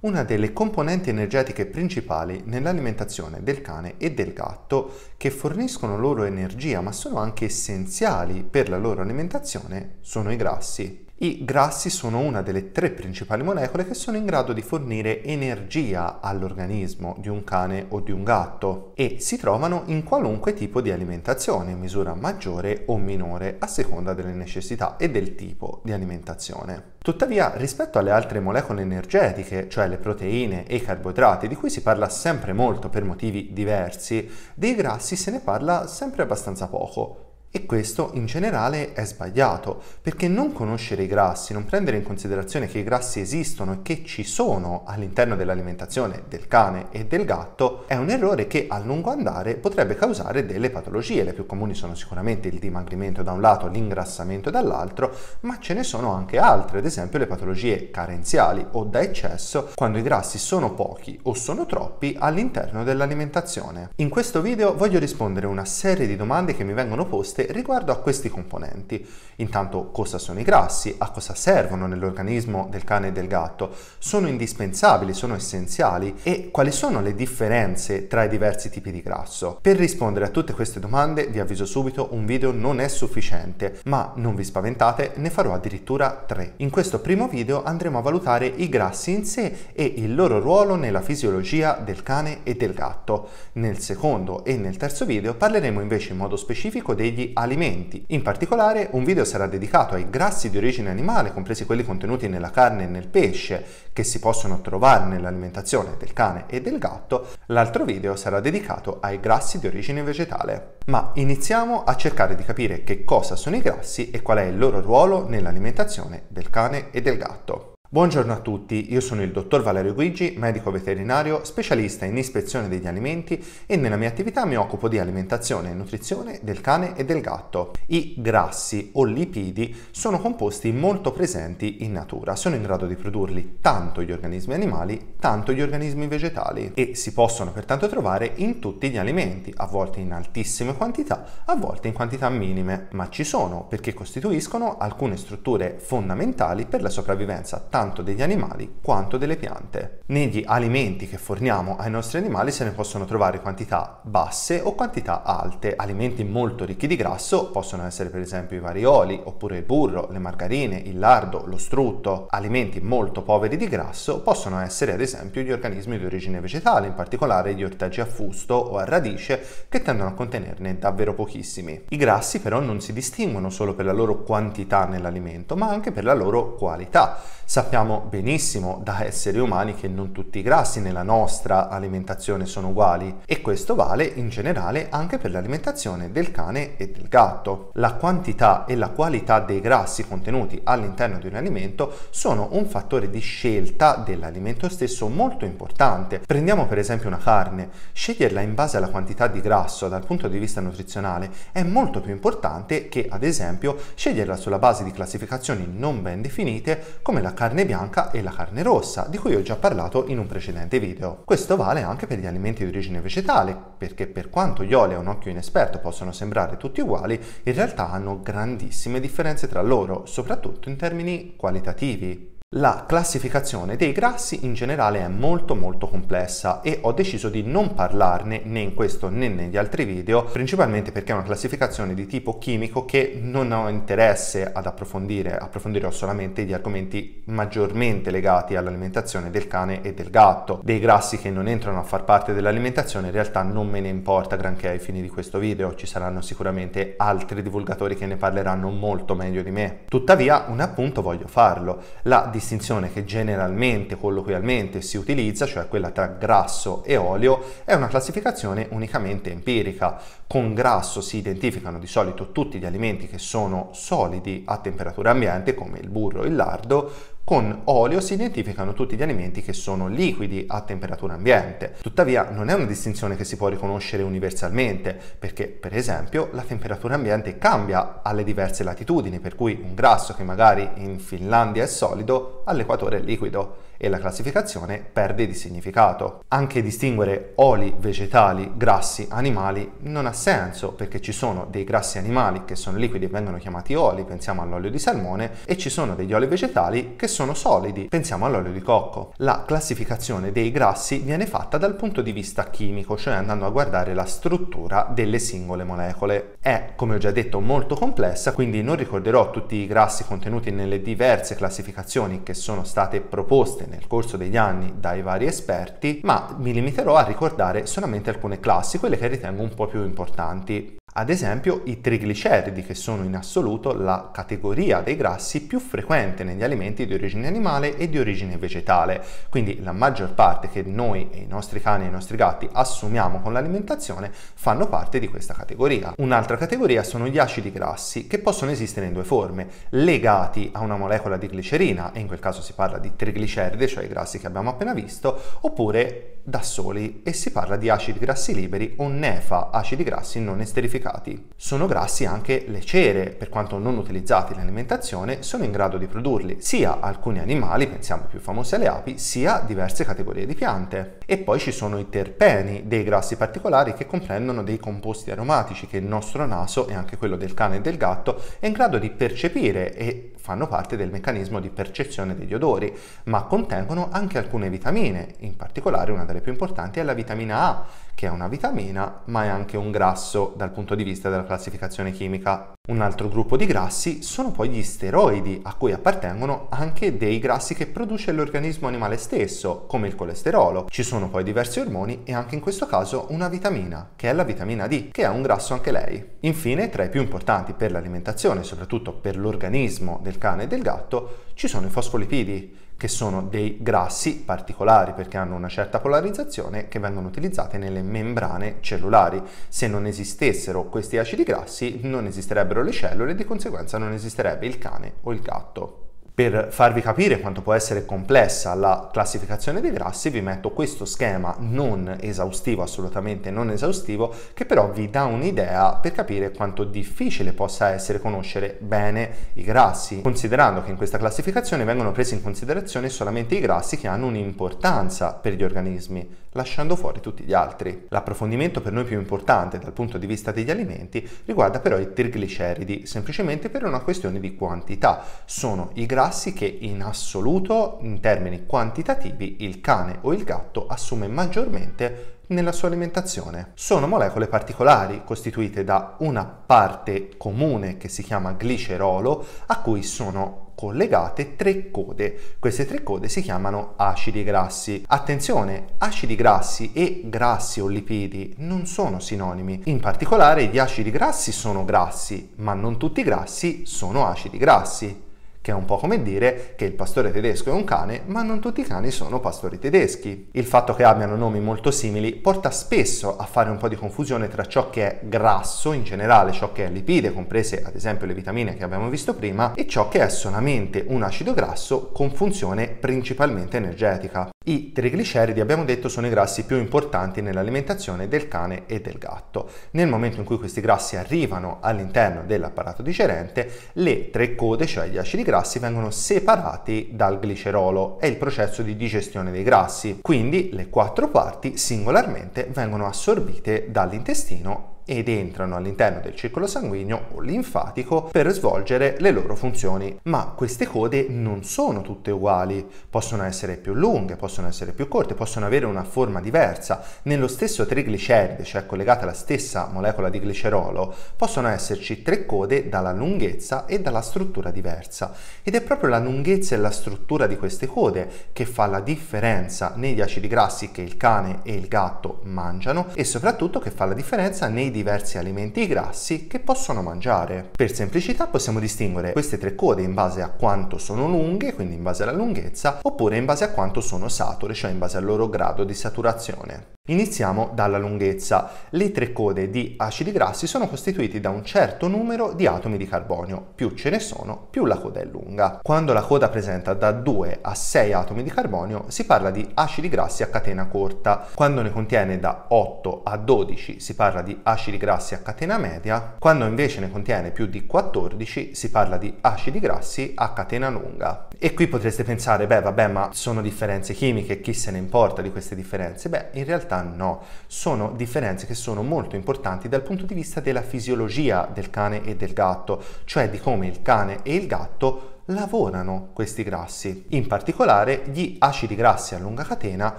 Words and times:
una 0.00 0.24
delle 0.24 0.52
componenti 0.52 1.10
energetiche 1.10 1.66
principali 1.66 2.42
nell'alimentazione 2.46 3.42
del 3.42 3.60
cane 3.60 3.94
e 3.98 4.12
del 4.12 4.32
gatto 4.32 4.92
che 5.16 5.30
forniscono 5.30 5.98
loro 5.98 6.24
energia 6.24 6.80
ma 6.80 6.92
sono 6.92 7.18
anche 7.18 7.46
essenziali 7.46 8.42
per 8.42 8.68
la 8.68 8.78
loro 8.78 9.02
alimentazione 9.02 9.96
sono 10.00 10.32
i 10.32 10.36
grassi. 10.36 11.08
I 11.22 11.44
grassi 11.44 11.90
sono 11.90 12.20
una 12.20 12.40
delle 12.40 12.72
tre 12.72 12.92
principali 12.92 13.42
molecole 13.42 13.86
che 13.86 13.92
sono 13.92 14.16
in 14.16 14.24
grado 14.24 14.54
di 14.54 14.62
fornire 14.62 15.22
energia 15.22 16.18
all'organismo 16.18 17.14
di 17.18 17.28
un 17.28 17.44
cane 17.44 17.84
o 17.90 18.00
di 18.00 18.10
un 18.10 18.24
gatto 18.24 18.92
e 18.94 19.16
si 19.18 19.36
trovano 19.36 19.82
in 19.88 20.02
qualunque 20.02 20.54
tipo 20.54 20.80
di 20.80 20.90
alimentazione, 20.90 21.72
in 21.72 21.78
misura 21.78 22.14
maggiore 22.14 22.84
o 22.86 22.96
minore, 22.96 23.56
a 23.58 23.66
seconda 23.66 24.14
delle 24.14 24.32
necessità 24.32 24.96
e 24.96 25.10
del 25.10 25.34
tipo 25.34 25.82
di 25.84 25.92
alimentazione. 25.92 26.92
Tuttavia, 27.02 27.52
rispetto 27.54 27.98
alle 27.98 28.12
altre 28.12 28.40
molecole 28.40 28.80
energetiche, 28.80 29.68
cioè 29.68 29.88
le 29.88 29.98
proteine 29.98 30.66
e 30.66 30.76
i 30.76 30.82
carboidrati, 30.82 31.48
di 31.48 31.54
cui 31.54 31.68
si 31.68 31.82
parla 31.82 32.08
sempre 32.08 32.54
molto 32.54 32.88
per 32.88 33.04
motivi 33.04 33.52
diversi, 33.52 34.26
dei 34.54 34.74
grassi 34.74 35.16
se 35.16 35.30
ne 35.30 35.40
parla 35.40 35.86
sempre 35.86 36.22
abbastanza 36.22 36.66
poco, 36.66 37.29
e 37.52 37.66
questo 37.66 38.10
in 38.14 38.26
generale 38.26 38.92
è 38.92 39.04
sbagliato, 39.04 39.82
perché 40.00 40.28
non 40.28 40.52
conoscere 40.52 41.02
i 41.02 41.08
grassi, 41.08 41.52
non 41.52 41.64
prendere 41.64 41.96
in 41.96 42.04
considerazione 42.04 42.68
che 42.68 42.78
i 42.78 42.84
grassi 42.84 43.20
esistono 43.20 43.72
e 43.72 43.82
che 43.82 44.04
ci 44.04 44.22
sono 44.22 44.82
all'interno 44.86 45.34
dell'alimentazione 45.34 46.22
del 46.28 46.46
cane 46.46 46.86
e 46.90 47.06
del 47.06 47.24
gatto, 47.24 47.84
è 47.88 47.96
un 47.96 48.10
errore 48.10 48.46
che 48.46 48.66
a 48.68 48.78
lungo 48.78 49.10
andare 49.10 49.56
potrebbe 49.56 49.96
causare 49.96 50.46
delle 50.46 50.70
patologie. 50.70 51.24
Le 51.24 51.32
più 51.32 51.44
comuni 51.46 51.74
sono 51.74 51.96
sicuramente 51.96 52.46
il 52.48 52.58
dimagrimento 52.58 53.22
da 53.22 53.32
un 53.32 53.40
lato, 53.40 53.66
l'ingrassamento 53.66 54.50
dall'altro, 54.50 55.12
ma 55.40 55.58
ce 55.58 55.74
ne 55.74 55.82
sono 55.82 56.12
anche 56.12 56.38
altre, 56.38 56.78
ad 56.78 56.84
esempio 56.84 57.18
le 57.18 57.26
patologie 57.26 57.90
carenziali 57.90 58.64
o 58.72 58.84
da 58.84 59.00
eccesso, 59.00 59.70
quando 59.74 59.98
i 59.98 60.02
grassi 60.02 60.38
sono 60.38 60.72
pochi 60.74 61.18
o 61.24 61.34
sono 61.34 61.66
troppi 61.66 62.16
all'interno 62.18 62.84
dell'alimentazione. 62.84 63.90
In 63.96 64.08
questo 64.08 64.40
video 64.40 64.76
voglio 64.76 65.00
rispondere 65.00 65.46
a 65.46 65.50
una 65.50 65.64
serie 65.64 66.06
di 66.06 66.16
domande 66.16 66.54
che 66.54 66.64
mi 66.64 66.72
vengono 66.72 67.06
poste 67.06 67.39
richieste 67.40 67.52
riguardo 67.52 67.92
a 67.92 67.96
questi 67.96 68.28
componenti. 68.28 69.06
Intanto 69.36 69.90
cosa 69.90 70.18
sono 70.18 70.40
i 70.40 70.44
grassi, 70.44 70.94
a 70.98 71.10
cosa 71.10 71.34
servono 71.34 71.86
nell'organismo 71.86 72.68
del 72.70 72.84
cane 72.84 73.08
e 73.08 73.12
del 73.12 73.26
gatto, 73.26 73.74
sono 73.98 74.28
indispensabili, 74.28 75.14
sono 75.14 75.34
essenziali 75.34 76.16
e 76.22 76.50
quali 76.50 76.70
sono 76.70 77.00
le 77.00 77.14
differenze 77.14 78.06
tra 78.06 78.24
i 78.24 78.28
diversi 78.28 78.68
tipi 78.70 78.90
di 78.90 79.00
grasso. 79.00 79.58
Per 79.60 79.76
rispondere 79.76 80.26
a 80.26 80.28
tutte 80.28 80.52
queste 80.52 80.80
domande 80.80 81.26
vi 81.28 81.38
avviso 81.38 81.64
subito 81.64 82.08
un 82.12 82.26
video 82.26 82.52
non 82.52 82.80
è 82.80 82.88
sufficiente, 82.88 83.80
ma 83.84 84.12
non 84.16 84.34
vi 84.34 84.44
spaventate, 84.44 85.12
ne 85.16 85.30
farò 85.30 85.54
addirittura 85.54 86.24
tre. 86.26 86.54
In 86.56 86.70
questo 86.70 87.00
primo 87.00 87.28
video 87.28 87.62
andremo 87.62 87.98
a 87.98 88.02
valutare 88.02 88.46
i 88.46 88.68
grassi 88.68 89.12
in 89.12 89.24
sé 89.24 89.70
e 89.72 89.84
il 89.84 90.14
loro 90.14 90.38
ruolo 90.38 90.74
nella 90.74 91.00
fisiologia 91.00 91.80
del 91.82 92.02
cane 92.02 92.40
e 92.42 92.56
del 92.56 92.74
gatto. 92.74 93.28
Nel 93.52 93.78
secondo 93.78 94.44
e 94.44 94.56
nel 94.56 94.76
terzo 94.76 95.06
video 95.06 95.34
parleremo 95.34 95.80
invece 95.80 96.12
in 96.12 96.18
modo 96.18 96.36
specifico 96.36 96.94
degli 96.94 97.29
alimenti. 97.34 98.04
In 98.08 98.22
particolare 98.22 98.88
un 98.92 99.04
video 99.04 99.24
sarà 99.24 99.46
dedicato 99.46 99.94
ai 99.94 100.08
grassi 100.10 100.50
di 100.50 100.56
origine 100.56 100.90
animale, 100.90 101.32
compresi 101.32 101.64
quelli 101.64 101.84
contenuti 101.84 102.28
nella 102.28 102.50
carne 102.50 102.84
e 102.84 102.86
nel 102.86 103.08
pesce, 103.08 103.64
che 103.92 104.04
si 104.04 104.18
possono 104.18 104.60
trovare 104.60 105.04
nell'alimentazione 105.04 105.96
del 105.98 106.12
cane 106.12 106.44
e 106.46 106.60
del 106.60 106.78
gatto. 106.78 107.28
L'altro 107.46 107.84
video 107.84 108.16
sarà 108.16 108.40
dedicato 108.40 108.98
ai 109.00 109.20
grassi 109.20 109.58
di 109.58 109.66
origine 109.66 110.02
vegetale. 110.02 110.76
Ma 110.86 111.10
iniziamo 111.14 111.84
a 111.84 111.96
cercare 111.96 112.34
di 112.34 112.44
capire 112.44 112.84
che 112.84 113.04
cosa 113.04 113.36
sono 113.36 113.56
i 113.56 113.60
grassi 113.60 114.10
e 114.10 114.22
qual 114.22 114.38
è 114.38 114.44
il 114.44 114.58
loro 114.58 114.80
ruolo 114.80 115.28
nell'alimentazione 115.28 116.24
del 116.28 116.50
cane 116.50 116.90
e 116.90 117.00
del 117.00 117.16
gatto. 117.16 117.74
Buongiorno 117.92 118.32
a 118.32 118.38
tutti, 118.38 118.92
io 118.92 119.00
sono 119.00 119.20
il 119.20 119.32
dottor 119.32 119.64
Valerio 119.64 119.94
Guigi, 119.94 120.36
medico 120.38 120.70
veterinario, 120.70 121.42
specialista 121.42 122.04
in 122.04 122.16
ispezione 122.18 122.68
degli 122.68 122.86
alimenti 122.86 123.44
e 123.66 123.74
nella 123.74 123.96
mia 123.96 124.06
attività 124.06 124.46
mi 124.46 124.54
occupo 124.54 124.88
di 124.88 125.00
alimentazione 125.00 125.72
e 125.72 125.74
nutrizione 125.74 126.38
del 126.40 126.60
cane 126.60 126.94
e 126.94 127.04
del 127.04 127.20
gatto. 127.20 127.72
I 127.86 128.14
grassi 128.18 128.90
o 128.92 129.02
lipidi 129.02 129.76
sono 129.90 130.20
composti 130.20 130.70
molto 130.70 131.10
presenti 131.10 131.82
in 131.82 131.90
natura, 131.90 132.36
sono 132.36 132.54
in 132.54 132.62
grado 132.62 132.86
di 132.86 132.94
produrli 132.94 133.56
tanto 133.60 134.04
gli 134.04 134.12
organismi 134.12 134.54
animali, 134.54 135.14
tanto 135.18 135.52
gli 135.52 135.60
organismi 135.60 136.06
vegetali 136.06 136.70
e 136.74 136.94
si 136.94 137.12
possono 137.12 137.50
pertanto 137.50 137.88
trovare 137.88 138.34
in 138.36 138.60
tutti 138.60 138.88
gli 138.88 138.98
alimenti, 138.98 139.52
a 139.56 139.66
volte 139.66 139.98
in 139.98 140.12
altissime 140.12 140.76
quantità, 140.76 141.42
a 141.44 141.56
volte 141.56 141.88
in 141.88 141.94
quantità 141.94 142.28
minime, 142.28 142.86
ma 142.92 143.08
ci 143.08 143.24
sono 143.24 143.64
perché 143.64 143.94
costituiscono 143.94 144.78
alcune 144.78 145.16
strutture 145.16 145.76
fondamentali 145.80 146.66
per 146.66 146.82
la 146.82 146.88
sopravvivenza 146.88 147.66
degli 147.80 148.20
animali 148.20 148.76
quanto 148.82 149.16
delle 149.16 149.36
piante. 149.36 150.00
Negli 150.06 150.44
alimenti 150.46 151.08
che 151.08 151.16
forniamo 151.16 151.76
ai 151.78 151.90
nostri 151.90 152.18
animali 152.18 152.52
se 152.52 152.64
ne 152.64 152.72
possono 152.72 153.06
trovare 153.06 153.40
quantità 153.40 154.00
basse 154.02 154.60
o 154.62 154.74
quantità 154.74 155.22
alte. 155.22 155.76
Alimenti 155.76 156.22
molto 156.22 156.66
ricchi 156.66 156.86
di 156.86 156.94
grasso 156.94 157.50
possono 157.50 157.86
essere 157.86 158.10
per 158.10 158.20
esempio 158.20 158.58
i 158.58 158.60
vari 158.60 158.84
oli, 158.84 159.18
oppure 159.24 159.56
il 159.56 159.62
burro, 159.62 160.08
le 160.10 160.18
margarine, 160.18 160.76
il 160.76 160.98
lardo, 160.98 161.44
lo 161.46 161.56
strutto. 161.56 162.26
Alimenti 162.28 162.80
molto 162.80 163.22
poveri 163.22 163.56
di 163.56 163.66
grasso 163.66 164.20
possono 164.20 164.60
essere 164.60 164.92
ad 164.92 165.00
esempio 165.00 165.40
gli 165.40 165.50
organismi 165.50 165.98
di 165.98 166.04
origine 166.04 166.40
vegetale, 166.40 166.88
in 166.88 166.94
particolare 166.94 167.54
gli 167.54 167.64
ortaggi 167.64 168.02
a 168.02 168.06
fusto 168.06 168.54
o 168.54 168.76
a 168.76 168.84
radice 168.84 169.42
che 169.70 169.80
tendono 169.80 170.10
a 170.10 170.12
contenerne 170.12 170.78
davvero 170.78 171.14
pochissimi. 171.14 171.84
I 171.88 171.96
grassi 171.96 172.40
però 172.40 172.60
non 172.60 172.82
si 172.82 172.92
distinguono 172.92 173.48
solo 173.48 173.72
per 173.72 173.86
la 173.86 173.92
loro 173.92 174.22
quantità 174.22 174.84
nell'alimento, 174.84 175.56
ma 175.56 175.68
anche 175.68 175.92
per 175.92 176.04
la 176.04 176.14
loro 176.14 176.54
qualità. 176.56 177.38
Sappiamo 177.44 177.69
benissimo 177.70 178.80
da 178.82 179.04
esseri 179.04 179.38
umani 179.38 179.76
che 179.76 179.86
non 179.86 180.10
tutti 180.10 180.40
i 180.40 180.42
grassi 180.42 180.80
nella 180.80 181.04
nostra 181.04 181.68
alimentazione 181.68 182.44
sono 182.44 182.70
uguali 182.70 183.18
e 183.24 183.40
questo 183.40 183.76
vale 183.76 184.02
in 184.02 184.28
generale 184.28 184.88
anche 184.90 185.18
per 185.18 185.30
l'alimentazione 185.30 186.10
del 186.10 186.32
cane 186.32 186.76
e 186.76 186.90
del 186.90 187.06
gatto. 187.06 187.70
La 187.74 187.92
quantità 187.92 188.64
e 188.64 188.74
la 188.74 188.88
qualità 188.88 189.38
dei 189.38 189.60
grassi 189.60 190.04
contenuti 190.04 190.60
all'interno 190.64 191.18
di 191.18 191.28
un 191.28 191.36
alimento 191.36 191.96
sono 192.10 192.48
un 192.50 192.66
fattore 192.66 193.08
di 193.08 193.20
scelta 193.20 194.02
dell'alimento 194.04 194.68
stesso 194.68 195.06
molto 195.06 195.44
importante. 195.44 196.18
Prendiamo 196.26 196.66
per 196.66 196.78
esempio 196.78 197.06
una 197.06 197.18
carne, 197.18 197.70
sceglierla 197.92 198.40
in 198.40 198.54
base 198.54 198.78
alla 198.78 198.88
quantità 198.88 199.28
di 199.28 199.40
grasso 199.40 199.86
dal 199.86 200.04
punto 200.04 200.26
di 200.26 200.38
vista 200.38 200.60
nutrizionale 200.60 201.30
è 201.52 201.62
molto 201.62 202.00
più 202.00 202.10
importante 202.10 202.88
che 202.88 203.06
ad 203.08 203.22
esempio 203.22 203.76
sceglierla 203.94 204.36
sulla 204.36 204.58
base 204.58 204.82
di 204.82 204.90
classificazioni 204.90 205.68
non 205.72 206.02
ben 206.02 206.20
definite 206.20 206.98
come 207.02 207.22
la 207.22 207.32
carne 207.32 207.58
bianca 207.64 208.10
e 208.10 208.22
la 208.22 208.30
carne 208.30 208.62
rossa, 208.62 209.06
di 209.08 209.18
cui 209.18 209.34
ho 209.34 209.42
già 209.42 209.56
parlato 209.56 210.06
in 210.08 210.18
un 210.18 210.26
precedente 210.26 210.78
video. 210.78 211.22
Questo 211.24 211.56
vale 211.56 211.82
anche 211.82 212.06
per 212.06 212.18
gli 212.18 212.26
alimenti 212.26 212.62
di 212.62 212.70
origine 212.70 213.00
vegetale, 213.00 213.56
perché 213.76 214.06
per 214.06 214.30
quanto 214.30 214.64
gli 214.64 214.74
oli 214.74 214.94
a 214.94 214.98
un 214.98 215.08
occhio 215.08 215.30
inesperto 215.30 215.78
possono 215.78 216.12
sembrare 216.12 216.56
tutti 216.56 216.80
uguali, 216.80 217.20
in 217.42 217.54
realtà 217.54 217.90
hanno 217.90 218.20
grandissime 218.22 219.00
differenze 219.00 219.48
tra 219.48 219.62
loro, 219.62 220.06
soprattutto 220.06 220.68
in 220.68 220.76
termini 220.76 221.34
qualitativi. 221.36 222.38
La 222.56 222.82
classificazione 222.84 223.76
dei 223.76 223.92
grassi 223.92 224.44
in 224.44 224.54
generale 224.54 224.98
è 224.98 225.06
molto 225.06 225.54
molto 225.54 225.86
complessa 225.86 226.62
e 226.62 226.80
ho 226.82 226.90
deciso 226.90 227.28
di 227.28 227.44
non 227.44 227.74
parlarne 227.74 228.40
né 228.42 228.58
in 228.58 228.74
questo 228.74 229.08
né 229.08 229.28
negli 229.28 229.56
altri 229.56 229.84
video, 229.84 230.24
principalmente 230.24 230.90
perché 230.90 231.12
è 231.12 231.14
una 231.14 231.22
classificazione 231.22 231.94
di 231.94 232.06
tipo 232.06 232.38
chimico 232.38 232.84
che 232.84 233.16
non 233.22 233.52
ho 233.52 233.68
interesse 233.68 234.50
ad 234.52 234.66
approfondire, 234.66 235.38
approfondirò 235.38 235.92
solamente 235.92 236.42
gli 236.42 236.52
argomenti 236.52 237.22
maggiormente 237.26 238.10
legati 238.10 238.56
all'alimentazione 238.56 239.30
del 239.30 239.46
cane 239.46 239.82
e 239.82 239.94
del 239.94 240.10
gatto. 240.10 240.60
Dei 240.64 240.80
grassi 240.80 241.18
che 241.18 241.30
non 241.30 241.46
entrano 241.46 241.78
a 241.78 241.84
far 241.84 242.02
parte 242.02 242.34
dell'alimentazione 242.34 243.06
in 243.06 243.12
realtà 243.12 243.42
non 243.42 243.68
me 243.68 243.78
ne 243.78 243.90
importa 243.90 244.34
granché 244.34 244.70
ai 244.70 244.80
fini 244.80 245.00
di 245.00 245.08
questo 245.08 245.38
video, 245.38 245.76
ci 245.76 245.86
saranno 245.86 246.20
sicuramente 246.20 246.94
altri 246.96 247.42
divulgatori 247.42 247.94
che 247.94 248.06
ne 248.06 248.16
parleranno 248.16 248.70
molto 248.70 249.14
meglio 249.14 249.42
di 249.42 249.52
me. 249.52 249.82
Tuttavia 249.86 250.46
un 250.48 250.58
appunto 250.58 251.00
voglio 251.00 251.28
farlo, 251.28 251.80
la 252.02 252.28
distinzione 252.40 252.90
che 252.90 253.04
generalmente, 253.04 253.98
colloquialmente 253.98 254.80
si 254.80 254.96
utilizza, 254.96 255.44
cioè 255.44 255.68
quella 255.68 255.90
tra 255.90 256.06
grasso 256.06 256.82
e 256.84 256.96
olio, 256.96 257.44
è 257.64 257.74
una 257.74 257.86
classificazione 257.86 258.66
unicamente 258.70 259.30
empirica. 259.30 260.00
Con 260.26 260.54
grasso 260.54 261.02
si 261.02 261.18
identificano 261.18 261.78
di 261.78 261.86
solito 261.86 262.32
tutti 262.32 262.58
gli 262.58 262.64
alimenti 262.64 263.06
che 263.06 263.18
sono 263.18 263.68
solidi 263.72 264.42
a 264.46 264.56
temperatura 264.56 265.10
ambiente, 265.10 265.54
come 265.54 265.78
il 265.80 265.88
burro 265.88 266.24
il 266.24 266.34
lardo, 266.34 266.90
con 267.30 267.60
olio 267.66 268.00
si 268.00 268.14
identificano 268.14 268.72
tutti 268.72 268.96
gli 268.96 269.02
alimenti 269.04 269.40
che 269.40 269.52
sono 269.52 269.86
liquidi 269.86 270.46
a 270.48 270.62
temperatura 270.62 271.14
ambiente. 271.14 271.76
Tuttavia 271.80 272.28
non 272.28 272.48
è 272.48 272.54
una 272.54 272.64
distinzione 272.64 273.14
che 273.14 273.22
si 273.22 273.36
può 273.36 273.46
riconoscere 273.46 274.02
universalmente, 274.02 274.98
perché 275.16 275.46
per 275.46 275.76
esempio 275.76 276.30
la 276.32 276.42
temperatura 276.42 276.96
ambiente 276.96 277.38
cambia 277.38 278.00
alle 278.02 278.24
diverse 278.24 278.64
latitudini, 278.64 279.20
per 279.20 279.36
cui 279.36 279.56
un 279.62 279.76
grasso 279.76 280.12
che 280.14 280.24
magari 280.24 280.68
in 280.78 280.98
Finlandia 280.98 281.62
è 281.62 281.68
solido, 281.68 282.39
all'equatore 282.50 283.00
liquido 283.00 283.68
e 283.82 283.88
la 283.88 283.98
classificazione 283.98 284.84
perde 284.92 285.26
di 285.26 285.32
significato. 285.32 286.22
Anche 286.28 286.60
distinguere 286.60 287.32
oli 287.36 287.74
vegetali, 287.78 288.52
grassi, 288.54 289.06
animali 289.08 289.72
non 289.78 290.04
ha 290.04 290.12
senso 290.12 290.72
perché 290.72 291.00
ci 291.00 291.12
sono 291.12 291.46
dei 291.48 291.64
grassi 291.64 291.96
animali 291.96 292.44
che 292.44 292.56
sono 292.56 292.76
liquidi 292.76 293.06
e 293.06 293.08
vengono 293.08 293.38
chiamati 293.38 293.74
oli, 293.74 294.04
pensiamo 294.04 294.42
all'olio 294.42 294.68
di 294.68 294.78
salmone, 294.78 295.30
e 295.46 295.56
ci 295.56 295.70
sono 295.70 295.94
degli 295.94 296.12
oli 296.12 296.26
vegetali 296.26 296.94
che 296.96 297.08
sono 297.08 297.32
solidi, 297.32 297.86
pensiamo 297.88 298.26
all'olio 298.26 298.52
di 298.52 298.60
cocco. 298.60 299.14
La 299.16 299.44
classificazione 299.46 300.30
dei 300.30 300.50
grassi 300.50 300.98
viene 300.98 301.24
fatta 301.24 301.56
dal 301.56 301.74
punto 301.74 302.02
di 302.02 302.12
vista 302.12 302.50
chimico, 302.50 302.98
cioè 302.98 303.14
andando 303.14 303.46
a 303.46 303.50
guardare 303.50 303.94
la 303.94 304.04
struttura 304.04 304.90
delle 304.92 305.18
singole 305.18 305.64
molecole. 305.64 306.36
È, 306.40 306.72
come 306.76 306.96
ho 306.96 306.98
già 306.98 307.12
detto, 307.12 307.40
molto 307.40 307.76
complessa, 307.76 308.32
quindi 308.32 308.62
non 308.62 308.76
ricorderò 308.76 309.30
tutti 309.30 309.56
i 309.56 309.66
grassi 309.66 310.04
contenuti 310.04 310.50
nelle 310.50 310.82
diverse 310.82 311.34
classificazioni 311.34 312.22
che 312.22 312.34
sono 312.40 312.64
state 312.64 313.00
proposte 313.00 313.66
nel 313.66 313.86
corso 313.86 314.16
degli 314.16 314.36
anni 314.36 314.74
dai 314.78 315.02
vari 315.02 315.26
esperti, 315.26 316.00
ma 316.02 316.34
mi 316.38 316.52
limiterò 316.52 316.96
a 316.96 317.04
ricordare 317.04 317.66
solamente 317.66 318.10
alcune 318.10 318.40
classi, 318.40 318.78
quelle 318.78 318.96
che 318.96 319.06
ritengo 319.06 319.42
un 319.42 319.54
po' 319.54 319.66
più 319.66 319.84
importanti. 319.84 320.78
Ad 320.92 321.08
esempio 321.08 321.60
i 321.66 321.80
trigliceridi, 321.80 322.64
che 322.64 322.74
sono 322.74 323.04
in 323.04 323.14
assoluto 323.14 323.72
la 323.72 324.10
categoria 324.12 324.80
dei 324.80 324.96
grassi 324.96 325.46
più 325.46 325.60
frequente 325.60 326.24
negli 326.24 326.42
alimenti 326.42 326.84
di 326.84 326.94
origine 326.94 327.28
animale 327.28 327.76
e 327.76 327.88
di 327.88 327.96
origine 327.96 328.36
vegetale, 328.38 329.00
quindi 329.28 329.62
la 329.62 329.70
maggior 329.70 330.14
parte 330.14 330.48
che 330.48 330.62
noi 330.62 331.08
e 331.12 331.18
i 331.18 331.26
nostri 331.28 331.60
cani 331.60 331.84
e 331.84 331.88
i 331.88 331.92
nostri 331.92 332.16
gatti 332.16 332.48
assumiamo 332.50 333.20
con 333.20 333.32
l'alimentazione 333.32 334.10
fanno 334.12 334.66
parte 334.66 334.98
di 334.98 335.06
questa 335.06 335.32
categoria. 335.32 335.94
Un'altra 335.98 336.36
categoria 336.36 336.82
sono 336.82 337.06
gli 337.06 337.18
acidi 337.18 337.52
grassi, 337.52 338.08
che 338.08 338.18
possono 338.18 338.50
esistere 338.50 338.86
in 338.86 338.92
due 338.92 339.04
forme, 339.04 339.46
legati 339.68 340.50
a 340.52 340.58
una 340.58 340.76
molecola 340.76 341.16
di 341.16 341.28
glicerina, 341.28 341.92
e 341.92 342.00
in 342.00 342.08
quel 342.08 342.18
caso 342.18 342.42
si 342.42 342.52
parla 342.52 342.78
di 342.78 342.96
trigliceride, 342.96 343.68
cioè 343.68 343.84
i 343.84 343.88
grassi 343.88 344.18
che 344.18 344.26
abbiamo 344.26 344.50
appena 344.50 344.74
visto, 344.74 345.16
oppure 345.42 346.19
da 346.22 346.42
soli 346.42 347.02
e 347.02 347.12
si 347.12 347.32
parla 347.32 347.56
di 347.56 347.68
acidi 347.68 347.98
grassi 347.98 348.34
liberi 348.34 348.74
o 348.78 348.88
nefa, 348.88 349.50
acidi 349.50 349.82
grassi 349.82 350.20
non 350.20 350.40
esterificati. 350.40 351.28
Sono 351.36 351.66
grassi 351.66 352.04
anche 352.04 352.44
le 352.48 352.60
cere, 352.60 353.10
per 353.10 353.28
quanto 353.28 353.58
non 353.58 353.76
utilizzati 353.76 354.32
in 354.32 354.40
alimentazione, 354.40 355.22
sono 355.22 355.44
in 355.44 355.50
grado 355.50 355.78
di 355.78 355.86
produrli 355.86 356.36
sia 356.40 356.80
alcuni 356.80 357.18
animali, 357.18 357.66
pensiamo 357.66 358.04
più 358.08 358.18
famosi 358.20 358.54
alle 358.54 358.68
api, 358.68 358.98
sia 358.98 359.42
diverse 359.44 359.84
categorie 359.84 360.26
di 360.26 360.34
piante. 360.34 360.98
E 361.06 361.18
poi 361.18 361.38
ci 361.38 361.52
sono 361.52 361.78
i 361.78 361.88
terpeni, 361.88 362.62
dei 362.66 362.84
grassi 362.84 363.16
particolari 363.16 363.74
che 363.74 363.86
comprendono 363.86 364.42
dei 364.42 364.58
composti 364.58 365.10
aromatici 365.10 365.66
che 365.66 365.78
il 365.78 365.84
nostro 365.84 366.26
naso 366.26 366.68
e 366.68 366.74
anche 366.74 366.96
quello 366.96 367.16
del 367.16 367.34
cane 367.34 367.56
e 367.56 367.60
del 367.60 367.76
gatto 367.76 368.20
è 368.38 368.46
in 368.46 368.52
grado 368.52 368.78
di 368.78 368.90
percepire 368.90 369.74
e 369.74 370.12
fanno 370.20 370.46
parte 370.46 370.76
del 370.76 370.90
meccanismo 370.90 371.40
di 371.40 371.48
percezione 371.48 372.14
degli 372.14 372.34
odori, 372.34 372.72
ma 373.04 373.22
contengono 373.22 373.88
anche 373.90 374.18
alcune 374.18 374.50
vitamine, 374.50 375.14
in 375.20 375.34
particolare 375.34 375.92
una 375.92 376.04
delle 376.04 376.20
più 376.20 376.30
importanti 376.30 376.78
è 376.78 376.82
la 376.82 376.92
vitamina 376.92 377.40
A, 377.40 377.66
che 378.00 378.06
è 378.06 378.10
una 378.10 378.28
vitamina 378.28 379.02
ma 379.06 379.24
è 379.24 379.28
anche 379.28 379.58
un 379.58 379.70
grasso 379.70 380.32
dal 380.34 380.52
punto 380.52 380.74
di 380.74 380.84
vista 380.84 381.10
della 381.10 381.26
classificazione 381.26 381.92
chimica. 381.92 382.52
Un 382.70 382.80
altro 382.80 383.10
gruppo 383.10 383.36
di 383.36 383.44
grassi 383.44 384.02
sono 384.02 384.30
poi 384.30 384.48
gli 384.48 384.62
steroidi, 384.62 385.40
a 385.42 385.52
cui 385.52 385.72
appartengono 385.72 386.46
anche 386.48 386.96
dei 386.96 387.18
grassi 387.18 387.54
che 387.54 387.66
produce 387.66 388.12
l'organismo 388.12 388.68
animale 388.68 388.96
stesso, 388.96 389.66
come 389.66 389.86
il 389.86 389.96
colesterolo. 389.96 390.66
Ci 390.70 390.82
sono 390.82 391.10
poi 391.10 391.24
diversi 391.24 391.60
ormoni 391.60 392.00
e 392.04 392.14
anche 392.14 392.36
in 392.36 392.40
questo 392.40 392.64
caso 392.64 393.04
una 393.10 393.28
vitamina, 393.28 393.90
che 393.96 394.08
è 394.08 394.14
la 394.14 394.24
vitamina 394.24 394.66
D, 394.66 394.92
che 394.92 395.02
è 395.02 395.08
un 395.08 395.20
grasso 395.20 395.52
anche 395.52 395.70
lei. 395.70 396.02
Infine, 396.20 396.70
tra 396.70 396.84
i 396.84 396.88
più 396.88 397.02
importanti 397.02 397.52
per 397.52 397.70
l'alimentazione, 397.70 398.44
soprattutto 398.44 398.94
per 398.94 399.18
l'organismo 399.18 400.00
del 400.02 400.16
cane 400.16 400.44
e 400.44 400.46
del 400.46 400.62
gatto, 400.62 401.24
ci 401.34 401.48
sono 401.48 401.66
i 401.66 401.70
fosfolipidi, 401.70 402.56
che 402.80 402.88
sono 402.88 403.20
dei 403.20 403.58
grassi 403.60 404.22
particolari 404.24 404.94
perché 404.94 405.18
hanno 405.18 405.34
una 405.34 405.50
certa 405.50 405.80
polarizzazione 405.80 406.68
che 406.68 406.78
vengono 406.78 407.08
utilizzati 407.08 407.58
nelle 407.58 407.82
membrane 407.82 408.56
cellulari. 408.60 409.22
Se 409.48 409.68
non 409.68 409.84
esistessero 409.84 410.64
questi 410.64 410.96
acidi 410.96 411.22
grassi 411.22 411.80
non 411.82 412.06
esisterebbero 412.06 412.62
le 412.62 412.72
cellule 412.72 413.10
e 413.10 413.16
di 413.16 413.26
conseguenza 413.26 413.76
non 413.76 413.92
esisterebbe 413.92 414.46
il 414.46 414.56
cane 414.56 414.94
o 415.02 415.12
il 415.12 415.20
gatto. 415.20 415.89
Per 416.20 416.48
farvi 416.50 416.82
capire 416.82 417.18
quanto 417.18 417.40
può 417.40 417.54
essere 417.54 417.86
complessa 417.86 418.52
la 418.52 418.90
classificazione 418.92 419.62
dei 419.62 419.70
grassi 419.70 420.10
vi 420.10 420.20
metto 420.20 420.50
questo 420.50 420.84
schema 420.84 421.34
non 421.38 421.96
esaustivo, 421.98 422.62
assolutamente 422.62 423.30
non 423.30 423.48
esaustivo, 423.48 424.14
che 424.34 424.44
però 424.44 424.70
vi 424.70 424.90
dà 424.90 425.04
un'idea 425.04 425.76
per 425.76 425.92
capire 425.92 426.30
quanto 426.30 426.64
difficile 426.64 427.32
possa 427.32 427.70
essere 427.70 428.00
conoscere 428.00 428.54
bene 428.60 429.30
i 429.32 429.42
grassi, 429.42 430.02
considerando 430.02 430.62
che 430.62 430.70
in 430.70 430.76
questa 430.76 430.98
classificazione 430.98 431.64
vengono 431.64 431.90
presi 431.90 432.12
in 432.12 432.22
considerazione 432.22 432.90
solamente 432.90 433.36
i 433.36 433.40
grassi 433.40 433.78
che 433.78 433.88
hanno 433.88 434.08
un'importanza 434.08 435.14
per 435.14 435.32
gli 435.32 435.42
organismi, 435.42 436.06
lasciando 436.32 436.76
fuori 436.76 437.00
tutti 437.00 437.24
gli 437.24 437.32
altri. 437.32 437.86
L'approfondimento 437.88 438.60
per 438.60 438.72
noi 438.72 438.84
più 438.84 438.98
importante 438.98 439.58
dal 439.58 439.72
punto 439.72 439.98
di 439.98 440.06
vista 440.06 440.32
degli 440.32 440.50
alimenti 440.50 441.08
riguarda 441.24 441.60
però 441.60 441.78
i 441.78 441.92
trigliceridi, 441.92 442.86
semplicemente 442.86 443.48
per 443.50 443.64
una 443.64 443.80
questione 443.80 444.20
di 444.20 444.34
quantità. 444.34 445.04
Sono 445.24 445.70
i 445.74 445.86
grassi 445.86 446.32
che 446.32 446.46
in 446.46 446.82
assoluto, 446.82 447.78
in 447.82 448.00
termini 448.00 448.46
quantitativi, 448.46 449.36
il 449.40 449.60
cane 449.60 449.98
o 450.02 450.12
il 450.12 450.24
gatto 450.24 450.66
assume 450.66 451.08
maggiormente 451.08 452.18
nella 452.30 452.52
sua 452.52 452.68
alimentazione. 452.68 453.52
Sono 453.54 453.86
molecole 453.86 454.28
particolari 454.28 455.02
costituite 455.04 455.64
da 455.64 455.96
una 455.98 456.24
parte 456.24 457.16
comune 457.16 457.76
che 457.76 457.88
si 457.88 458.02
chiama 458.02 458.36
glicerolo 458.38 459.24
a 459.46 459.58
cui 459.60 459.82
sono 459.82 460.49
collegate 460.60 461.36
tre 461.36 461.70
code. 461.70 462.34
Queste 462.38 462.66
tre 462.66 462.82
code 462.82 463.08
si 463.08 463.22
chiamano 463.22 463.72
acidi 463.76 464.22
grassi. 464.22 464.84
Attenzione, 464.88 465.68
acidi 465.78 466.14
grassi 466.14 466.72
e 466.74 467.00
grassi 467.06 467.62
o 467.62 467.66
lipidi 467.66 468.34
non 468.40 468.66
sono 468.66 469.00
sinonimi. 469.00 469.62
In 469.64 469.80
particolare 469.80 470.48
gli 470.48 470.58
acidi 470.58 470.90
grassi 470.90 471.32
sono 471.32 471.64
grassi, 471.64 472.32
ma 472.36 472.52
non 472.52 472.76
tutti 472.76 473.00
i 473.00 473.04
grassi 473.04 473.64
sono 473.64 474.06
acidi 474.06 474.36
grassi 474.36 475.08
che 475.50 475.56
è 475.56 475.58
un 475.58 475.64
po' 475.64 475.78
come 475.78 476.02
dire 476.02 476.54
che 476.56 476.64
il 476.64 476.72
pastore 476.72 477.10
tedesco 477.10 477.50
è 477.50 477.52
un 477.52 477.64
cane, 477.64 478.02
ma 478.06 478.22
non 478.22 478.38
tutti 478.40 478.60
i 478.60 478.64
cani 478.64 478.92
sono 478.92 479.18
pastori 479.18 479.58
tedeschi. 479.58 480.28
Il 480.32 480.44
fatto 480.44 480.74
che 480.74 480.84
abbiano 480.84 481.16
nomi 481.16 481.40
molto 481.40 481.72
simili 481.72 482.12
porta 482.14 482.52
spesso 482.52 483.16
a 483.16 483.24
fare 483.24 483.50
un 483.50 483.56
po' 483.56 483.68
di 483.68 483.74
confusione 483.74 484.28
tra 484.28 484.46
ciò 484.46 484.70
che 484.70 484.86
è 484.86 484.98
grasso 485.02 485.72
in 485.72 485.82
generale, 485.82 486.30
ciò 486.30 486.52
che 486.52 486.66
è 486.66 486.70
lipide, 486.70 487.12
comprese 487.12 487.62
ad 487.64 487.74
esempio 487.74 488.06
le 488.06 488.14
vitamine 488.14 488.56
che 488.56 488.62
abbiamo 488.62 488.88
visto 488.88 489.14
prima, 489.14 489.54
e 489.54 489.66
ciò 489.66 489.88
che 489.88 490.00
è 490.00 490.08
solamente 490.08 490.84
un 490.86 491.02
acido 491.02 491.34
grasso 491.34 491.90
con 491.90 492.12
funzione 492.12 492.68
principalmente 492.68 493.56
energetica. 493.56 494.30
I 494.46 494.72
trigliceridi 494.72 495.38
abbiamo 495.38 495.66
detto 495.66 495.90
sono 495.90 496.06
i 496.06 496.10
grassi 496.10 496.46
più 496.46 496.56
importanti 496.56 497.20
nell'alimentazione 497.20 498.08
del 498.08 498.26
cane 498.26 498.62
e 498.64 498.80
del 498.80 498.96
gatto. 498.96 499.50
Nel 499.72 499.86
momento 499.86 500.18
in 500.18 500.24
cui 500.24 500.38
questi 500.38 500.62
grassi 500.62 500.96
arrivano 500.96 501.58
all'interno 501.60 502.24
dell'apparato 502.24 502.80
digerente, 502.80 503.50
le 503.74 504.08
tre 504.08 504.34
code, 504.34 504.64
cioè 504.64 504.88
gli 504.88 504.96
acidi 504.96 505.24
grassi, 505.24 505.58
vengono 505.58 505.90
separati 505.90 506.88
dal 506.92 507.20
glicerolo. 507.20 508.00
È 508.00 508.06
il 508.06 508.16
processo 508.16 508.62
di 508.62 508.76
digestione 508.76 509.30
dei 509.30 509.42
grassi. 509.42 509.98
Quindi 510.00 510.48
le 510.54 510.70
quattro 510.70 511.10
parti 511.10 511.58
singolarmente 511.58 512.48
vengono 512.50 512.86
assorbite 512.86 513.66
dall'intestino 513.70 514.69
ed 514.84 515.08
entrano 515.08 515.56
all'interno 515.56 516.00
del 516.00 516.14
circolo 516.16 516.46
sanguigno 516.46 517.06
o 517.12 517.20
linfatico 517.20 518.08
per 518.10 518.30
svolgere 518.30 518.96
le 518.98 519.10
loro 519.10 519.36
funzioni. 519.36 519.98
Ma 520.04 520.32
queste 520.34 520.66
code 520.66 521.06
non 521.08 521.44
sono 521.44 521.82
tutte 521.82 522.10
uguali, 522.10 522.66
possono 522.88 523.24
essere 523.24 523.56
più 523.56 523.74
lunghe, 523.74 524.16
possono 524.16 524.48
essere 524.48 524.72
più 524.72 524.88
corte, 524.88 525.14
possono 525.14 525.46
avere 525.46 525.66
una 525.66 525.84
forma 525.84 526.20
diversa. 526.20 526.82
Nello 527.02 527.28
stesso 527.28 527.66
trigliceride, 527.66 528.44
cioè 528.44 528.66
collegata 528.66 529.02
alla 529.02 529.12
stessa 529.12 529.68
molecola 529.70 530.08
di 530.08 530.20
glicerolo, 530.20 530.94
possono 531.16 531.48
esserci 531.48 532.02
tre 532.02 532.26
code 532.26 532.68
dalla 532.68 532.92
lunghezza 532.92 533.66
e 533.66 533.80
dalla 533.80 534.02
struttura 534.02 534.50
diversa. 534.50 535.14
Ed 535.42 535.54
è 535.54 535.60
proprio 535.62 535.90
la 535.90 535.98
lunghezza 535.98 536.54
e 536.54 536.58
la 536.58 536.70
struttura 536.70 537.26
di 537.26 537.36
queste 537.36 537.66
code 537.66 538.08
che 538.32 538.44
fa 538.44 538.66
la 538.66 538.80
differenza 538.80 539.72
negli 539.76 540.00
acidi 540.00 540.28
grassi 540.28 540.70
che 540.70 540.82
il 540.82 540.96
cane 540.96 541.40
e 541.42 541.54
il 541.54 541.68
gatto 541.68 542.20
mangiano 542.24 542.86
e 542.94 543.04
soprattutto 543.04 543.58
che 543.58 543.70
fa 543.70 543.84
la 543.84 543.94
differenza 543.94 544.48
nei 544.48 544.69
diversi 544.70 545.18
alimenti 545.18 545.66
grassi 545.66 546.26
che 546.26 546.40
possono 546.40 546.82
mangiare. 546.82 547.48
Per 547.56 547.74
semplicità 547.74 548.26
possiamo 548.26 548.58
distinguere 548.58 549.12
queste 549.12 549.38
tre 549.38 549.54
code 549.54 549.82
in 549.82 549.94
base 549.94 550.22
a 550.22 550.30
quanto 550.30 550.78
sono 550.78 551.06
lunghe, 551.06 551.54
quindi 551.54 551.74
in 551.74 551.82
base 551.82 552.02
alla 552.02 552.12
lunghezza, 552.12 552.78
oppure 552.82 553.16
in 553.16 553.24
base 553.24 553.44
a 553.44 553.50
quanto 553.50 553.80
sono 553.80 554.08
sature, 554.08 554.54
cioè 554.54 554.70
in 554.70 554.78
base 554.78 554.96
al 554.96 555.04
loro 555.04 555.28
grado 555.28 555.64
di 555.64 555.74
saturazione. 555.74 556.78
Iniziamo 556.90 557.52
dalla 557.54 557.78
lunghezza. 557.78 558.50
Le 558.70 558.90
tre 558.90 559.12
code 559.12 559.48
di 559.48 559.74
acidi 559.76 560.10
grassi 560.10 560.48
sono 560.48 560.66
costituiti 560.66 561.20
da 561.20 561.30
un 561.30 561.44
certo 561.44 561.86
numero 561.86 562.32
di 562.32 562.48
atomi 562.48 562.76
di 562.76 562.88
carbonio. 562.88 563.52
Più 563.54 563.74
ce 563.74 563.90
ne 563.90 564.00
sono, 564.00 564.48
più 564.50 564.64
la 564.64 564.76
coda 564.76 564.98
è 564.98 565.04
lunga. 565.04 565.60
Quando 565.62 565.92
la 565.92 566.02
coda 566.02 566.28
presenta 566.28 566.74
da 566.74 566.90
2 566.90 567.38
a 567.42 567.54
6 567.54 567.92
atomi 567.92 568.24
di 568.24 568.30
carbonio, 568.30 568.86
si 568.88 569.06
parla 569.06 569.30
di 569.30 569.48
acidi 569.54 569.88
grassi 569.88 570.24
a 570.24 570.30
catena 570.30 570.66
corta. 570.66 571.28
Quando 571.32 571.62
ne 571.62 571.70
contiene 571.70 572.18
da 572.18 572.46
8 572.48 573.02
a 573.04 573.16
12, 573.16 573.78
si 573.78 573.94
parla 573.94 574.22
di 574.22 574.36
acidi 574.42 574.76
grassi 574.76 575.14
a 575.14 575.18
catena 575.18 575.58
media. 575.58 576.16
Quando 576.18 576.44
invece 576.44 576.80
ne 576.80 576.90
contiene 576.90 577.30
più 577.30 577.46
di 577.46 577.66
14, 577.66 578.56
si 578.56 578.68
parla 578.68 578.96
di 578.96 579.16
acidi 579.20 579.60
grassi 579.60 580.12
a 580.16 580.32
catena 580.32 580.68
lunga. 580.68 581.28
E 581.38 581.54
qui 581.54 581.68
potreste 581.68 582.02
pensare, 582.02 582.48
beh, 582.48 582.62
vabbè, 582.62 582.88
ma 582.88 583.10
sono 583.12 583.40
differenze 583.40 583.94
chimiche, 583.94 584.40
chi 584.40 584.52
se 584.52 584.72
ne 584.72 584.78
importa 584.78 585.22
di 585.22 585.30
queste 585.30 585.54
differenze? 585.54 586.08
Beh, 586.08 586.30
in 586.32 586.44
realtà 586.44 586.79
no, 586.82 587.22
sono 587.46 587.92
differenze 587.92 588.46
che 588.46 588.54
sono 588.54 588.82
molto 588.82 589.16
importanti 589.16 589.68
dal 589.68 589.82
punto 589.82 590.04
di 590.04 590.14
vista 590.14 590.40
della 590.40 590.62
fisiologia 590.62 591.48
del 591.52 591.70
cane 591.70 592.02
e 592.04 592.16
del 592.16 592.32
gatto, 592.32 592.82
cioè 593.04 593.28
di 593.30 593.38
come 593.38 593.66
il 593.66 593.82
cane 593.82 594.20
e 594.22 594.34
il 594.34 594.46
gatto 594.46 595.19
lavorano 595.30 596.10
questi 596.12 596.42
grassi. 596.42 597.06
In 597.08 597.26
particolare 597.26 598.02
gli 598.12 598.36
acidi 598.38 598.74
grassi 598.74 599.14
a 599.14 599.18
lunga 599.18 599.44
catena 599.44 599.94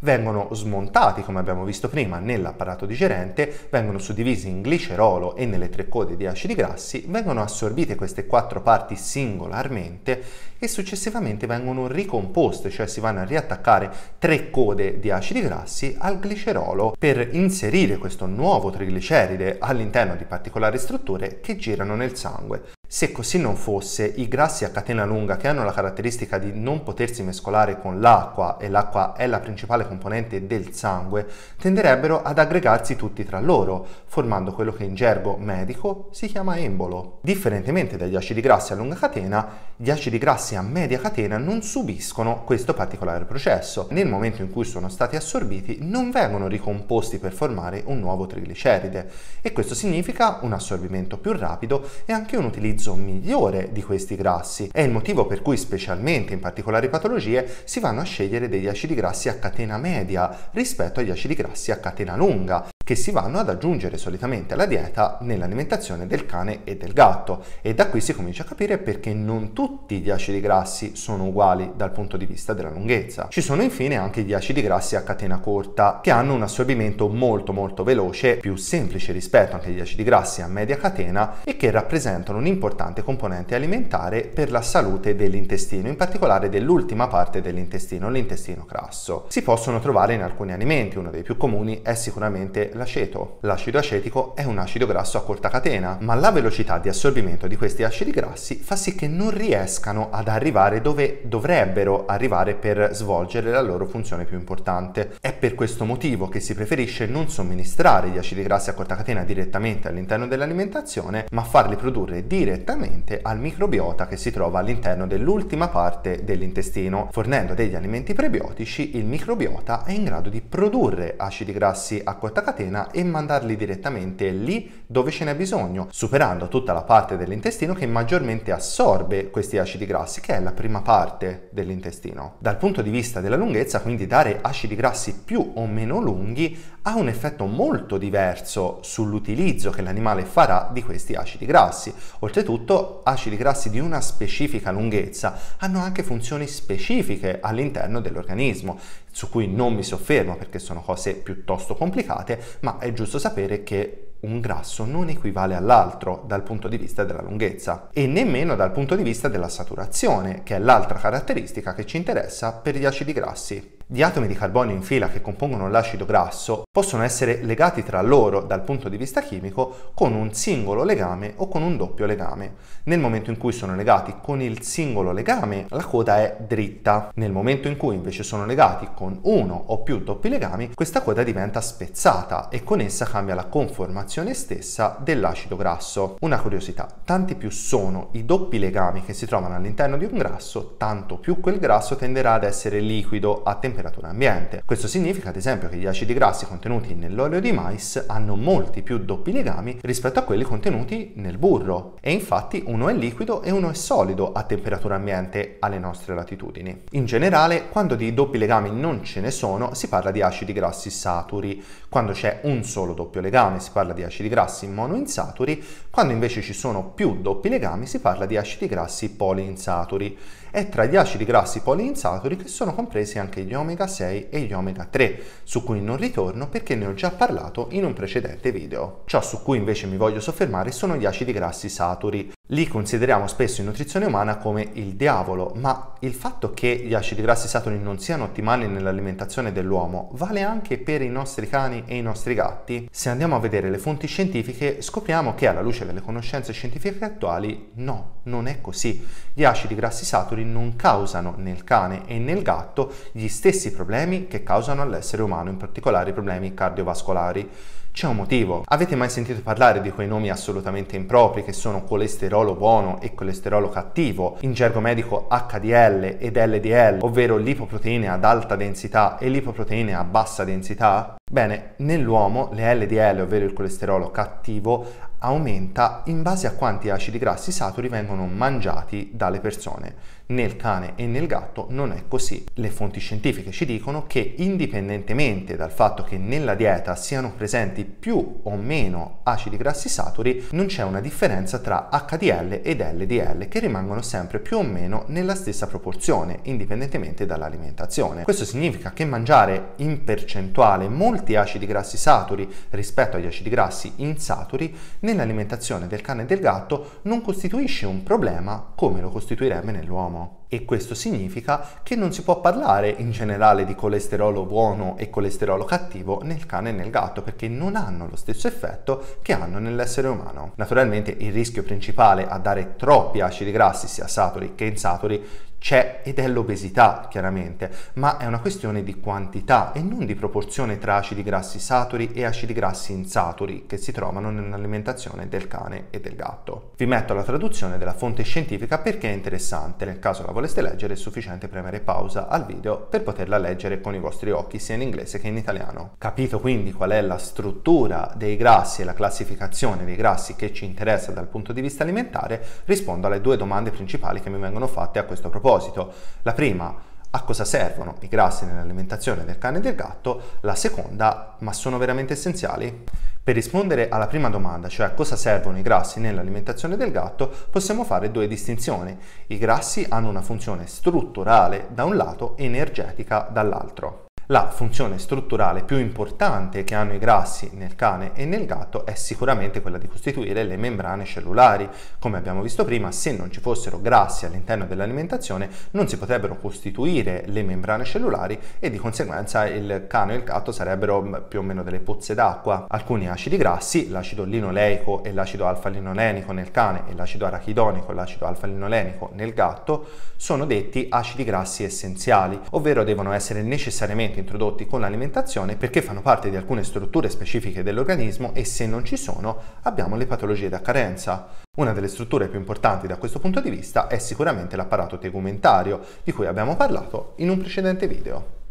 vengono 0.00 0.48
smontati, 0.52 1.22
come 1.22 1.38
abbiamo 1.38 1.64
visto 1.64 1.88
prima, 1.88 2.18
nell'apparato 2.18 2.86
digerente, 2.86 3.68
vengono 3.70 3.98
suddivisi 3.98 4.48
in 4.48 4.62
glicerolo 4.62 5.36
e 5.36 5.46
nelle 5.46 5.68
tre 5.68 5.88
code 5.88 6.16
di 6.16 6.26
acidi 6.26 6.54
grassi, 6.54 7.04
vengono 7.08 7.42
assorbite 7.42 7.94
queste 7.94 8.26
quattro 8.26 8.62
parti 8.62 8.96
singolarmente 8.96 10.22
e 10.58 10.68
successivamente 10.68 11.46
vengono 11.46 11.86
ricomposte, 11.86 12.70
cioè 12.70 12.86
si 12.86 13.00
vanno 13.00 13.20
a 13.20 13.24
riattaccare 13.24 13.90
tre 14.18 14.50
code 14.50 14.98
di 14.98 15.10
acidi 15.10 15.42
grassi 15.42 15.96
al 15.98 16.18
glicerolo 16.18 16.94
per 16.98 17.34
inserire 17.34 17.98
questo 17.98 18.26
nuovo 18.26 18.70
trigliceride 18.70 19.56
all'interno 19.60 20.16
di 20.16 20.24
particolari 20.24 20.78
strutture 20.78 21.40
che 21.40 21.56
girano 21.56 21.94
nel 21.94 22.16
sangue. 22.16 22.75
Se 22.88 23.10
così 23.10 23.40
non 23.40 23.56
fosse, 23.56 24.04
i 24.04 24.28
grassi 24.28 24.64
a 24.64 24.70
catena 24.70 25.04
lunga 25.04 25.36
che 25.36 25.48
hanno 25.48 25.64
la 25.64 25.72
caratteristica 25.72 26.38
di 26.38 26.52
non 26.54 26.84
potersi 26.84 27.24
mescolare 27.24 27.80
con 27.80 28.00
l'acqua 28.00 28.58
e 28.58 28.68
l'acqua 28.68 29.14
è 29.16 29.26
la 29.26 29.40
principale 29.40 29.88
componente 29.88 30.46
del 30.46 30.72
sangue, 30.72 31.26
tenderebbero 31.58 32.22
ad 32.22 32.38
aggregarsi 32.38 32.94
tutti 32.94 33.24
tra 33.24 33.40
loro, 33.40 33.84
formando 34.06 34.52
quello 34.52 34.72
che 34.72 34.84
in 34.84 34.94
gergo 34.94 35.36
medico 35.36 36.10
si 36.12 36.28
chiama 36.28 36.58
embolo. 36.58 37.18
Differentemente 37.22 37.96
dagli 37.96 38.14
acidi 38.14 38.40
grassi 38.40 38.72
a 38.72 38.76
lunga 38.76 38.94
catena, 38.94 39.48
gli 39.74 39.90
acidi 39.90 40.18
grassi 40.18 40.54
a 40.54 40.62
media 40.62 41.00
catena 41.00 41.38
non 41.38 41.62
subiscono 41.62 42.44
questo 42.44 42.72
particolare 42.72 43.24
processo. 43.24 43.88
Nel 43.90 44.06
momento 44.06 44.42
in 44.42 44.52
cui 44.52 44.64
sono 44.64 44.88
stati 44.88 45.16
assorbiti 45.16 45.78
non 45.80 46.12
vengono 46.12 46.46
ricomposti 46.46 47.18
per 47.18 47.32
formare 47.32 47.82
un 47.86 47.98
nuovo 47.98 48.26
trigliceride 48.26 49.10
e 49.42 49.52
questo 49.52 49.74
significa 49.74 50.38
un 50.42 50.52
assorbimento 50.52 51.18
più 51.18 51.32
rapido 51.32 51.84
e 52.04 52.12
anche 52.12 52.36
un 52.36 52.44
utilizzo 52.44 52.74
utilizzo 52.76 52.94
migliore 52.94 53.70
di 53.72 53.82
questi 53.82 54.14
grassi. 54.16 54.68
È 54.70 54.80
il 54.80 54.90
motivo 54.90 55.26
per 55.26 55.40
cui 55.40 55.56
specialmente 55.56 56.34
in 56.34 56.40
particolari 56.40 56.88
patologie 56.88 57.48
si 57.64 57.80
vanno 57.80 58.00
a 58.00 58.04
scegliere 58.04 58.48
degli 58.48 58.68
acidi 58.68 58.94
grassi 58.94 59.28
a 59.28 59.38
catena 59.38 59.78
media 59.78 60.50
rispetto 60.52 61.00
agli 61.00 61.10
acidi 61.10 61.34
grassi 61.34 61.72
a 61.72 61.78
catena 61.78 62.16
lunga 62.16 62.68
che 62.86 62.94
si 62.94 63.10
vanno 63.10 63.40
ad 63.40 63.48
aggiungere 63.48 63.96
solitamente 63.96 64.54
alla 64.54 64.64
dieta 64.64 65.18
nell'alimentazione 65.22 66.06
del 66.06 66.24
cane 66.24 66.60
e 66.62 66.76
del 66.76 66.92
gatto 66.92 67.42
e 67.60 67.74
da 67.74 67.88
qui 67.88 68.00
si 68.00 68.14
comincia 68.14 68.44
a 68.44 68.46
capire 68.46 68.78
perché 68.78 69.12
non 69.12 69.52
tutti 69.52 69.98
gli 69.98 70.08
acidi 70.08 70.38
grassi 70.38 70.94
sono 70.94 71.24
uguali 71.24 71.72
dal 71.74 71.90
punto 71.90 72.16
di 72.16 72.26
vista 72.26 72.54
della 72.54 72.70
lunghezza. 72.70 73.26
Ci 73.28 73.40
sono 73.40 73.62
infine 73.62 73.96
anche 73.96 74.22
gli 74.22 74.32
acidi 74.32 74.62
grassi 74.62 74.94
a 74.94 75.02
catena 75.02 75.40
corta 75.40 75.98
che 76.00 76.12
hanno 76.12 76.34
un 76.34 76.42
assorbimento 76.42 77.08
molto 77.08 77.52
molto 77.52 77.82
veloce, 77.82 78.36
più 78.36 78.54
semplice 78.54 79.10
rispetto 79.10 79.56
anche 79.56 79.70
agli 79.70 79.80
acidi 79.80 80.04
grassi 80.04 80.40
a 80.42 80.46
media 80.46 80.76
catena 80.76 81.38
e 81.42 81.56
che 81.56 81.72
rappresentano 81.72 82.38
un'importante 82.38 83.02
componente 83.02 83.56
alimentare 83.56 84.20
per 84.32 84.52
la 84.52 84.62
salute 84.62 85.16
dell'intestino, 85.16 85.88
in 85.88 85.96
particolare 85.96 86.48
dell'ultima 86.48 87.08
parte 87.08 87.40
dell'intestino, 87.40 88.08
l'intestino 88.10 88.64
grasso. 88.64 89.24
Si 89.26 89.42
possono 89.42 89.80
trovare 89.80 90.14
in 90.14 90.22
alcuni 90.22 90.52
alimenti, 90.52 90.98
uno 90.98 91.10
dei 91.10 91.24
più 91.24 91.36
comuni 91.36 91.82
è 91.82 91.94
sicuramente 91.94 92.74
l'aceto. 92.76 93.38
L'acido 93.40 93.78
acetico 93.78 94.34
è 94.36 94.44
un 94.44 94.58
acido 94.58 94.86
grasso 94.86 95.18
a 95.18 95.22
corta 95.22 95.48
catena, 95.48 95.98
ma 96.00 96.14
la 96.14 96.30
velocità 96.30 96.78
di 96.78 96.88
assorbimento 96.88 97.46
di 97.46 97.56
questi 97.56 97.82
acidi 97.82 98.10
grassi 98.10 98.56
fa 98.56 98.76
sì 98.76 98.94
che 98.94 99.08
non 99.08 99.30
riescano 99.30 100.08
ad 100.10 100.28
arrivare 100.28 100.80
dove 100.80 101.22
dovrebbero 101.24 102.06
arrivare 102.06 102.54
per 102.54 102.90
svolgere 102.92 103.50
la 103.50 103.60
loro 103.60 103.86
funzione 103.86 104.24
più 104.24 104.36
importante. 104.36 105.16
È 105.20 105.32
per 105.32 105.54
questo 105.54 105.84
motivo 105.84 106.28
che 106.28 106.40
si 106.40 106.54
preferisce 106.54 107.06
non 107.06 107.28
somministrare 107.28 108.08
gli 108.08 108.18
acidi 108.18 108.42
grassi 108.42 108.70
a 108.70 108.74
corta 108.74 108.96
catena 108.96 109.24
direttamente 109.24 109.88
all'interno 109.88 110.26
dell'alimentazione, 110.26 111.26
ma 111.30 111.42
farli 111.42 111.76
produrre 111.76 112.26
direttamente 112.26 113.20
al 113.22 113.38
microbiota 113.38 114.06
che 114.06 114.16
si 114.16 114.30
trova 114.30 114.58
all'interno 114.58 115.06
dell'ultima 115.06 115.68
parte 115.68 116.24
dell'intestino. 116.24 117.08
Fornendo 117.12 117.54
degli 117.54 117.74
alimenti 117.74 118.14
prebiotici, 118.14 118.96
il 118.96 119.04
microbiota 119.04 119.84
è 119.84 119.92
in 119.92 120.04
grado 120.04 120.28
di 120.28 120.40
produrre 120.40 121.14
acidi 121.16 121.52
grassi 121.52 122.00
a 122.02 122.14
corta 122.14 122.42
catena 122.42 122.64
catena 122.66 122.90
e 122.90 123.04
mandarli 123.04 123.56
direttamente 123.56 124.30
lì 124.30 124.84
dove 124.86 125.10
ce 125.10 125.24
n'è 125.24 125.34
bisogno, 125.34 125.88
superando 125.90 126.48
tutta 126.48 126.72
la 126.72 126.82
parte 126.82 127.16
dell'intestino 127.16 127.74
che 127.74 127.86
maggiormente 127.86 128.52
assorbe 128.52 129.30
questi 129.30 129.58
acidi 129.58 129.86
grassi, 129.86 130.20
che 130.20 130.36
è 130.36 130.40
la 130.40 130.52
prima 130.52 130.82
parte 130.82 131.48
dell'intestino. 131.52 132.34
Dal 132.38 132.56
punto 132.56 132.82
di 132.82 132.90
vista 132.90 133.20
della 133.20 133.36
lunghezza, 133.36 133.80
quindi 133.80 134.06
dare 134.06 134.38
acidi 134.42 134.74
grassi 134.74 135.22
più 135.24 135.52
o 135.54 135.66
meno 135.66 136.00
lunghi 136.00 136.56
ha 136.88 136.94
un 136.94 137.08
effetto 137.08 137.46
molto 137.46 137.98
diverso 137.98 138.78
sull'utilizzo 138.80 139.70
che 139.70 139.82
l'animale 139.82 140.24
farà 140.24 140.70
di 140.72 140.84
questi 140.84 141.14
acidi 141.14 141.44
grassi. 141.44 141.92
Oltretutto, 142.20 143.00
acidi 143.02 143.36
grassi 143.36 143.70
di 143.70 143.80
una 143.80 144.00
specifica 144.00 144.70
lunghezza 144.70 145.36
hanno 145.58 145.80
anche 145.80 146.04
funzioni 146.04 146.46
specifiche 146.46 147.40
all'interno 147.40 148.00
dell'organismo 148.00 148.78
su 149.10 149.28
cui 149.28 149.48
non 149.48 149.74
mi 149.74 149.82
soffermo 149.82 150.36
perché 150.36 150.60
sono 150.60 150.80
cose 150.80 151.14
piuttosto 151.14 151.74
complicate, 151.74 152.40
ma 152.60 152.78
è 152.78 152.92
giusto 152.92 153.18
sapere 153.18 153.64
che 153.64 154.12
un 154.20 154.40
grasso 154.40 154.84
non 154.84 155.08
equivale 155.08 155.56
all'altro 155.56 156.22
dal 156.24 156.44
punto 156.44 156.68
di 156.68 156.76
vista 156.76 157.02
della 157.02 157.22
lunghezza 157.22 157.88
e 157.92 158.06
nemmeno 158.06 158.54
dal 158.54 158.70
punto 158.70 158.94
di 158.94 159.02
vista 159.02 159.26
della 159.26 159.48
saturazione, 159.48 160.44
che 160.44 160.54
è 160.54 160.58
l'altra 160.60 161.00
caratteristica 161.00 161.74
che 161.74 161.84
ci 161.84 161.96
interessa 161.96 162.52
per 162.52 162.76
gli 162.76 162.84
acidi 162.84 163.12
grassi. 163.12 163.75
Gli 163.88 164.02
atomi 164.02 164.26
di 164.26 164.34
carbonio 164.34 164.74
in 164.74 164.82
fila 164.82 165.08
che 165.08 165.20
compongono 165.20 165.70
l'acido 165.70 166.04
grasso 166.06 166.64
possono 166.72 167.04
essere 167.04 167.40
legati 167.44 167.84
tra 167.84 168.02
loro 168.02 168.40
dal 168.40 168.64
punto 168.64 168.88
di 168.88 168.96
vista 168.96 169.20
chimico 169.20 169.92
con 169.94 170.12
un 170.12 170.34
singolo 170.34 170.82
legame 170.82 171.34
o 171.36 171.46
con 171.46 171.62
un 171.62 171.76
doppio 171.76 172.04
legame. 172.04 172.54
Nel 172.86 172.98
momento 172.98 173.30
in 173.30 173.38
cui 173.38 173.52
sono 173.52 173.76
legati 173.76 174.16
con 174.20 174.42
il 174.42 174.60
singolo 174.62 175.12
legame, 175.12 175.66
la 175.68 175.84
coda 175.84 176.18
è 176.18 176.36
dritta. 176.44 177.12
Nel 177.14 177.30
momento 177.30 177.68
in 177.68 177.76
cui 177.76 177.94
invece 177.94 178.24
sono 178.24 178.44
legati 178.44 178.88
con 178.92 179.20
uno 179.22 179.54
o 179.66 179.78
più 179.84 180.00
doppi 180.00 180.30
legami, 180.30 180.74
questa 180.74 181.02
coda 181.02 181.22
diventa 181.22 181.60
spezzata 181.60 182.48
e 182.48 182.64
con 182.64 182.80
essa 182.80 183.04
cambia 183.04 183.36
la 183.36 183.44
conformazione 183.44 184.34
stessa 184.34 184.98
dell'acido 185.00 185.54
grasso. 185.54 186.16
Una 186.22 186.40
curiosità, 186.40 186.88
tanti 187.04 187.36
più 187.36 187.52
sono 187.52 188.08
i 188.12 188.24
doppi 188.24 188.58
legami 188.58 189.04
che 189.04 189.12
si 189.12 189.26
trovano 189.26 189.54
all'interno 189.54 189.96
di 189.96 190.06
un 190.06 190.18
grasso, 190.18 190.74
tanto 190.76 191.18
più 191.18 191.38
quel 191.38 191.60
grasso 191.60 191.94
tenderà 191.94 192.32
ad 192.32 192.42
essere 192.42 192.80
liquido 192.80 193.44
a 193.44 193.54
temperatura 193.54 193.74
temperatura 193.76 194.08
ambiente. 194.08 194.62
Questo 194.64 194.88
significa 194.88 195.28
ad 195.28 195.36
esempio 195.36 195.68
che 195.68 195.76
gli 195.76 195.86
acidi 195.86 196.14
grassi 196.14 196.46
contenuti 196.46 196.94
nell'olio 196.94 197.40
di 197.40 197.52
mais 197.52 198.02
hanno 198.06 198.34
molti 198.34 198.80
più 198.80 198.98
doppi 198.98 199.32
legami 199.32 199.78
rispetto 199.82 200.18
a 200.18 200.22
quelli 200.22 200.44
contenuti 200.44 201.12
nel 201.16 201.36
burro 201.36 201.96
e 202.00 202.10
infatti 202.10 202.62
uno 202.66 202.88
è 202.88 202.94
liquido 202.94 203.42
e 203.42 203.50
uno 203.50 203.68
è 203.68 203.74
solido 203.74 204.32
a 204.32 204.44
temperatura 204.44 204.94
ambiente 204.94 205.56
alle 205.60 205.78
nostre 205.78 206.14
latitudini. 206.14 206.84
In 206.92 207.04
generale, 207.04 207.68
quando 207.68 207.96
di 207.96 208.14
doppi 208.14 208.38
legami 208.38 208.70
non 208.70 209.04
ce 209.04 209.20
ne 209.20 209.30
sono, 209.30 209.74
si 209.74 209.88
parla 209.88 210.10
di 210.10 210.22
acidi 210.22 210.54
grassi 210.54 210.88
saturi. 210.88 211.62
Quando 211.90 212.12
c'è 212.12 212.40
un 212.44 212.64
solo 212.64 212.94
doppio 212.94 213.20
legame 213.20 213.60
si 213.60 213.70
parla 213.72 213.92
di 213.92 214.02
acidi 214.02 214.30
grassi 214.30 214.66
monoinsaturi, 214.66 215.62
quando 215.90 216.14
invece 216.14 216.40
ci 216.40 216.54
sono 216.54 216.92
più 216.94 217.20
doppi 217.20 217.50
legami 217.50 217.86
si 217.86 218.00
parla 218.00 218.24
di 218.24 218.38
acidi 218.38 218.66
grassi 218.66 219.10
poliinsaturi. 219.10 220.18
È 220.56 220.70
tra 220.70 220.86
gli 220.86 220.96
acidi 220.96 221.26
grassi 221.26 221.60
poliinsaturi 221.60 222.38
che 222.38 222.48
sono 222.48 222.74
compresi 222.74 223.18
anche 223.18 223.42
gli 223.42 223.52
omega 223.52 223.86
6 223.86 224.28
e 224.30 224.40
gli 224.40 224.54
omega 224.54 224.86
3, 224.86 225.20
su 225.42 225.62
cui 225.62 225.82
non 225.82 225.98
ritorno 225.98 226.48
perché 226.48 226.74
ne 226.74 226.86
ho 226.86 226.94
già 226.94 227.10
parlato 227.10 227.68
in 227.72 227.84
un 227.84 227.92
precedente 227.92 228.50
video. 228.52 229.02
Ciò 229.04 229.20
su 229.20 229.42
cui 229.42 229.58
invece 229.58 229.86
mi 229.86 229.98
voglio 229.98 230.18
soffermare 230.18 230.72
sono 230.72 230.96
gli 230.96 231.04
acidi 231.04 231.32
grassi 231.32 231.68
saturi. 231.68 232.32
Li 232.50 232.68
consideriamo 232.68 233.26
spesso 233.26 233.60
in 233.60 233.66
nutrizione 233.66 234.06
umana 234.06 234.36
come 234.36 234.68
il 234.74 234.94
diavolo, 234.94 235.54
ma 235.56 235.94
il 236.00 236.14
fatto 236.14 236.54
che 236.54 236.80
gli 236.86 236.94
acidi 236.94 237.20
grassi 237.20 237.48
saturi 237.48 237.76
non 237.76 237.98
siano 237.98 238.22
ottimali 238.22 238.68
nell'alimentazione 238.68 239.50
dell'uomo 239.50 240.10
vale 240.12 240.42
anche 240.42 240.78
per 240.78 241.02
i 241.02 241.08
nostri 241.08 241.48
cani 241.48 241.82
e 241.86 241.96
i 241.96 242.02
nostri 242.02 242.34
gatti? 242.34 242.88
Se 242.92 243.08
andiamo 243.08 243.34
a 243.34 243.40
vedere 243.40 243.68
le 243.68 243.78
fonti 243.78 244.06
scientifiche 244.06 244.80
scopriamo 244.80 245.34
che 245.34 245.48
alla 245.48 245.60
luce 245.60 245.86
delle 245.86 246.00
conoscenze 246.00 246.52
scientifiche 246.52 247.04
attuali 247.04 247.70
no, 247.74 248.20
non 248.24 248.46
è 248.46 248.60
così. 248.60 249.04
Gli 249.32 249.42
acidi 249.42 249.74
grassi 249.74 250.04
saturi 250.04 250.44
non 250.44 250.76
causano 250.76 251.34
nel 251.38 251.64
cane 251.64 252.06
e 252.06 252.20
nel 252.20 252.42
gatto 252.42 252.92
gli 253.10 253.26
stessi 253.26 253.72
problemi 253.72 254.28
che 254.28 254.44
causano 254.44 254.82
all'essere 254.82 255.22
umano, 255.22 255.50
in 255.50 255.56
particolare 255.56 256.10
i 256.10 256.12
problemi 256.12 256.54
cardiovascolari. 256.54 257.50
C'è 257.96 258.06
un 258.06 258.16
motivo. 258.16 258.62
Avete 258.66 258.94
mai 258.94 259.08
sentito 259.08 259.40
parlare 259.40 259.80
di 259.80 259.90
quei 259.90 260.06
nomi 260.06 260.28
assolutamente 260.28 260.96
impropri 260.96 261.42
che 261.42 261.54
sono 261.54 261.82
colesterolo 261.82 262.54
buono 262.54 263.00
e 263.00 263.14
colesterolo 263.14 263.70
cattivo, 263.70 264.36
in 264.40 264.52
gergo 264.52 264.80
medico 264.80 265.26
HDL 265.30 266.16
ed 266.18 266.36
LDL, 266.36 266.98
ovvero 267.00 267.38
lipoproteine 267.38 268.06
ad 268.08 268.22
alta 268.22 268.54
densità 268.54 269.16
e 269.16 269.30
lipoproteine 269.30 269.94
a 269.94 270.04
bassa 270.04 270.44
densità? 270.44 271.16
Bene, 271.28 271.72
nell'uomo 271.78 272.50
le 272.52 272.74
LDL, 272.74 273.20
ovvero 273.20 273.46
il 273.46 273.54
colesterolo 273.54 274.10
cattivo, 274.10 274.84
aumenta 275.20 276.02
in 276.04 276.20
base 276.20 276.46
a 276.46 276.52
quanti 276.52 276.90
acidi 276.90 277.16
grassi 277.16 277.50
saturi 277.50 277.88
vengono 277.88 278.26
mangiati 278.26 279.12
dalle 279.14 279.40
persone. 279.40 279.94
Nel 280.28 280.56
cane 280.56 280.94
e 280.96 281.06
nel 281.06 281.28
gatto 281.28 281.68
non 281.70 281.92
è 281.92 282.02
così. 282.08 282.44
Le 282.54 282.70
fonti 282.70 282.98
scientifiche 282.98 283.52
ci 283.52 283.64
dicono 283.64 284.08
che 284.08 284.34
indipendentemente 284.38 285.54
dal 285.54 285.70
fatto 285.70 286.02
che 286.02 286.18
nella 286.18 286.56
dieta 286.56 286.96
siano 286.96 287.32
presenti 287.36 287.84
più 287.84 288.40
o 288.42 288.56
meno 288.56 289.20
acidi 289.22 289.56
grassi 289.56 289.88
saturi, 289.88 290.48
non 290.50 290.66
c'è 290.66 290.82
una 290.82 290.98
differenza 290.98 291.60
tra 291.60 291.88
HDL 291.92 292.60
ed 292.64 292.80
LDL 292.80 293.46
che 293.46 293.60
rimangono 293.60 294.02
sempre 294.02 294.40
più 294.40 294.56
o 294.56 294.62
meno 294.62 295.04
nella 295.08 295.36
stessa 295.36 295.68
proporzione, 295.68 296.40
indipendentemente 296.42 297.24
dall'alimentazione. 297.24 298.24
Questo 298.24 298.44
significa 298.44 298.92
che 298.92 299.04
mangiare 299.04 299.74
in 299.76 300.02
percentuale 300.02 300.88
molti 300.88 301.36
acidi 301.36 301.66
grassi 301.66 301.96
saturi 301.96 302.52
rispetto 302.70 303.16
agli 303.16 303.26
acidi 303.26 303.48
grassi 303.48 303.92
insaturi 303.96 304.74
nell'alimentazione 305.00 305.86
del 305.86 306.00
cane 306.00 306.22
e 306.22 306.26
del 306.26 306.40
gatto 306.40 306.98
non 307.02 307.22
costituisce 307.22 307.86
un 307.86 308.02
problema 308.02 308.72
come 308.74 309.00
lo 309.00 309.10
costituirebbe 309.10 309.70
nell'uomo. 309.70 310.14
E 310.48 310.64
questo 310.64 310.94
significa 310.94 311.80
che 311.82 311.96
non 311.96 312.12
si 312.12 312.22
può 312.22 312.40
parlare 312.40 312.88
in 312.88 313.10
generale 313.10 313.64
di 313.64 313.74
colesterolo 313.74 314.44
buono 314.44 314.96
e 314.96 315.10
colesterolo 315.10 315.64
cattivo 315.64 316.20
nel 316.22 316.46
cane 316.46 316.70
e 316.70 316.72
nel 316.72 316.90
gatto 316.90 317.22
perché 317.22 317.48
non 317.48 317.74
hanno 317.74 318.06
lo 318.08 318.16
stesso 318.16 318.46
effetto 318.46 319.18
che 319.22 319.32
hanno 319.32 319.58
nell'essere 319.58 320.08
umano. 320.08 320.52
Naturalmente 320.54 321.14
il 321.18 321.32
rischio 321.32 321.64
principale 321.64 322.28
a 322.28 322.38
dare 322.38 322.76
troppi 322.76 323.20
acidi 323.20 323.50
grassi 323.50 323.88
sia 323.88 324.06
saturi 324.06 324.54
che 324.54 324.64
insaturi 324.64 325.24
c'è 325.66 326.02
ed 326.04 326.20
è 326.20 326.28
l'obesità 326.28 327.08
chiaramente, 327.10 327.68
ma 327.94 328.18
è 328.18 328.26
una 328.26 328.38
questione 328.38 328.84
di 328.84 329.00
quantità 329.00 329.72
e 329.72 329.82
non 329.82 330.06
di 330.06 330.14
proporzione 330.14 330.78
tra 330.78 330.94
acidi 330.94 331.24
grassi 331.24 331.58
saturi 331.58 332.12
e 332.12 332.24
acidi 332.24 332.52
grassi 332.52 332.92
insaturi 332.92 333.64
che 333.66 333.76
si 333.76 333.90
trovano 333.90 334.30
nell'alimentazione 334.30 335.26
del 335.28 335.48
cane 335.48 335.86
e 335.90 335.98
del 335.98 336.14
gatto. 336.14 336.70
Vi 336.76 336.86
metto 336.86 337.14
la 337.14 337.24
traduzione 337.24 337.78
della 337.78 337.94
fonte 337.94 338.22
scientifica 338.22 338.78
perché 338.78 339.10
è 339.10 339.12
interessante, 339.12 339.86
nel 339.86 339.98
caso 339.98 340.24
la 340.24 340.30
voleste 340.30 340.62
leggere 340.62 340.92
è 340.92 340.96
sufficiente 340.96 341.48
premere 341.48 341.80
pausa 341.80 342.28
al 342.28 342.46
video 342.46 342.82
per 342.82 343.02
poterla 343.02 343.36
leggere 343.36 343.80
con 343.80 343.92
i 343.96 343.98
vostri 343.98 344.30
occhi 344.30 344.60
sia 344.60 344.76
in 344.76 344.82
inglese 344.82 345.18
che 345.18 345.26
in 345.26 345.36
italiano. 345.36 345.94
Capito 345.98 346.38
quindi 346.38 346.70
qual 346.70 346.90
è 346.90 347.00
la 347.00 347.18
struttura 347.18 348.12
dei 348.14 348.36
grassi 348.36 348.82
e 348.82 348.84
la 348.84 348.94
classificazione 348.94 349.84
dei 349.84 349.96
grassi 349.96 350.36
che 350.36 350.52
ci 350.52 350.64
interessa 350.64 351.10
dal 351.10 351.26
punto 351.26 351.52
di 351.52 351.60
vista 351.60 351.82
alimentare, 351.82 352.40
rispondo 352.66 353.08
alle 353.08 353.20
due 353.20 353.36
domande 353.36 353.72
principali 353.72 354.20
che 354.20 354.30
mi 354.30 354.38
vengono 354.38 354.68
fatte 354.68 355.00
a 355.00 355.02
questo 355.02 355.28
proposito 355.28 355.54
proposito. 355.56 355.92
La 356.22 356.32
prima, 356.32 356.74
a 357.10 357.22
cosa 357.22 357.44
servono 357.44 357.96
i 358.00 358.08
grassi 358.08 358.44
nell'alimentazione 358.44 359.24
del 359.24 359.38
cane 359.38 359.58
e 359.58 359.60
del 359.60 359.74
gatto? 359.74 360.20
La 360.40 360.54
seconda, 360.54 361.36
ma 361.38 361.52
sono 361.52 361.78
veramente 361.78 362.12
essenziali? 362.12 362.84
Per 363.22 363.34
rispondere 363.34 363.88
alla 363.88 364.06
prima 364.06 364.30
domanda, 364.30 364.68
cioè 364.68 364.86
a 364.86 364.92
cosa 364.92 365.16
servono 365.16 365.58
i 365.58 365.62
grassi 365.62 365.98
nell'alimentazione 365.98 366.76
del 366.76 366.92
gatto, 366.92 367.32
possiamo 367.50 367.84
fare 367.84 368.12
due 368.12 368.28
distinzioni. 368.28 368.96
I 369.28 369.38
grassi 369.38 369.84
hanno 369.88 370.08
una 370.08 370.22
funzione 370.22 370.66
strutturale 370.66 371.68
da 371.70 371.84
un 371.84 371.96
lato 371.96 372.36
e 372.36 372.44
energetica 372.44 373.28
dall'altro. 373.28 374.05
La 374.30 374.48
funzione 374.50 374.98
strutturale 374.98 375.62
più 375.62 375.76
importante 375.76 376.64
che 376.64 376.74
hanno 376.74 376.94
i 376.94 376.98
grassi 376.98 377.50
nel 377.52 377.76
cane 377.76 378.10
e 378.14 378.24
nel 378.24 378.44
gatto 378.44 378.84
è 378.84 378.96
sicuramente 378.96 379.62
quella 379.62 379.78
di 379.78 379.86
costituire 379.86 380.42
le 380.42 380.56
membrane 380.56 381.04
cellulari. 381.04 381.68
Come 382.00 382.18
abbiamo 382.18 382.42
visto 382.42 382.64
prima, 382.64 382.90
se 382.90 383.12
non 383.12 383.30
ci 383.30 383.38
fossero 383.38 383.80
grassi 383.80 384.26
all'interno 384.26 384.66
dell'alimentazione 384.66 385.48
non 385.70 385.86
si 385.86 385.96
potrebbero 385.96 386.38
costituire 386.38 387.22
le 387.26 387.44
membrane 387.44 387.84
cellulari 387.84 388.36
e 388.58 388.68
di 388.68 388.78
conseguenza 388.78 389.46
il 389.46 389.84
cane 389.86 390.14
e 390.14 390.16
il 390.16 390.24
gatto 390.24 390.50
sarebbero 390.50 391.02
mm, 391.02 391.14
più 391.28 391.38
o 391.38 391.42
meno 391.42 391.62
delle 391.62 391.78
pozze 391.78 392.12
d'acqua. 392.14 392.66
Alcuni 392.68 393.08
acidi 393.08 393.36
grassi, 393.36 393.90
l'acido 393.90 394.24
linoleico 394.24 395.04
e 395.04 395.12
l'acido 395.12 395.46
alfa-linolenico 395.46 396.32
nel 396.32 396.50
cane 396.50 396.82
e 396.88 396.94
l'acido 396.96 397.26
arachidonico 397.26 397.92
e 397.92 397.94
l'acido 397.94 398.26
alfa-linolenico 398.26 399.10
nel 399.14 399.32
gatto, 399.32 399.86
sono 400.16 400.46
detti 400.46 400.88
acidi 400.90 401.22
grassi 401.22 401.62
essenziali, 401.62 402.40
ovvero 402.50 402.82
devono 402.82 403.12
essere 403.12 403.42
necessariamente 403.42 404.14
nutrienti 404.16 404.20
introdotti 404.20 404.66
con 404.66 404.80
l'alimentazione 404.80 405.56
perché 405.56 405.82
fanno 405.82 406.00
parte 406.00 406.30
di 406.30 406.36
alcune 406.36 406.64
strutture 406.64 407.10
specifiche 407.10 407.62
dell'organismo 407.62 408.32
e 408.34 408.44
se 408.44 408.66
non 408.66 408.84
ci 408.84 408.96
sono 408.96 409.38
abbiamo 409.62 409.96
le 409.96 410.06
patologie 410.06 410.48
da 410.48 410.60
carenza. 410.60 411.28
Una 411.56 411.72
delle 411.72 411.88
strutture 411.88 412.28
più 412.28 412.38
importanti 412.38 412.86
da 412.86 412.96
questo 412.96 413.18
punto 413.18 413.40
di 413.40 413.50
vista 413.50 413.88
è 413.88 413.98
sicuramente 413.98 414.56
l'apparato 414.56 414.98
tegumentario, 414.98 415.80
di 416.04 416.12
cui 416.12 416.26
abbiamo 416.26 416.56
parlato 416.56 417.14
in 417.16 417.30
un 417.30 417.38
precedente 417.38 417.86
video. 417.86 418.44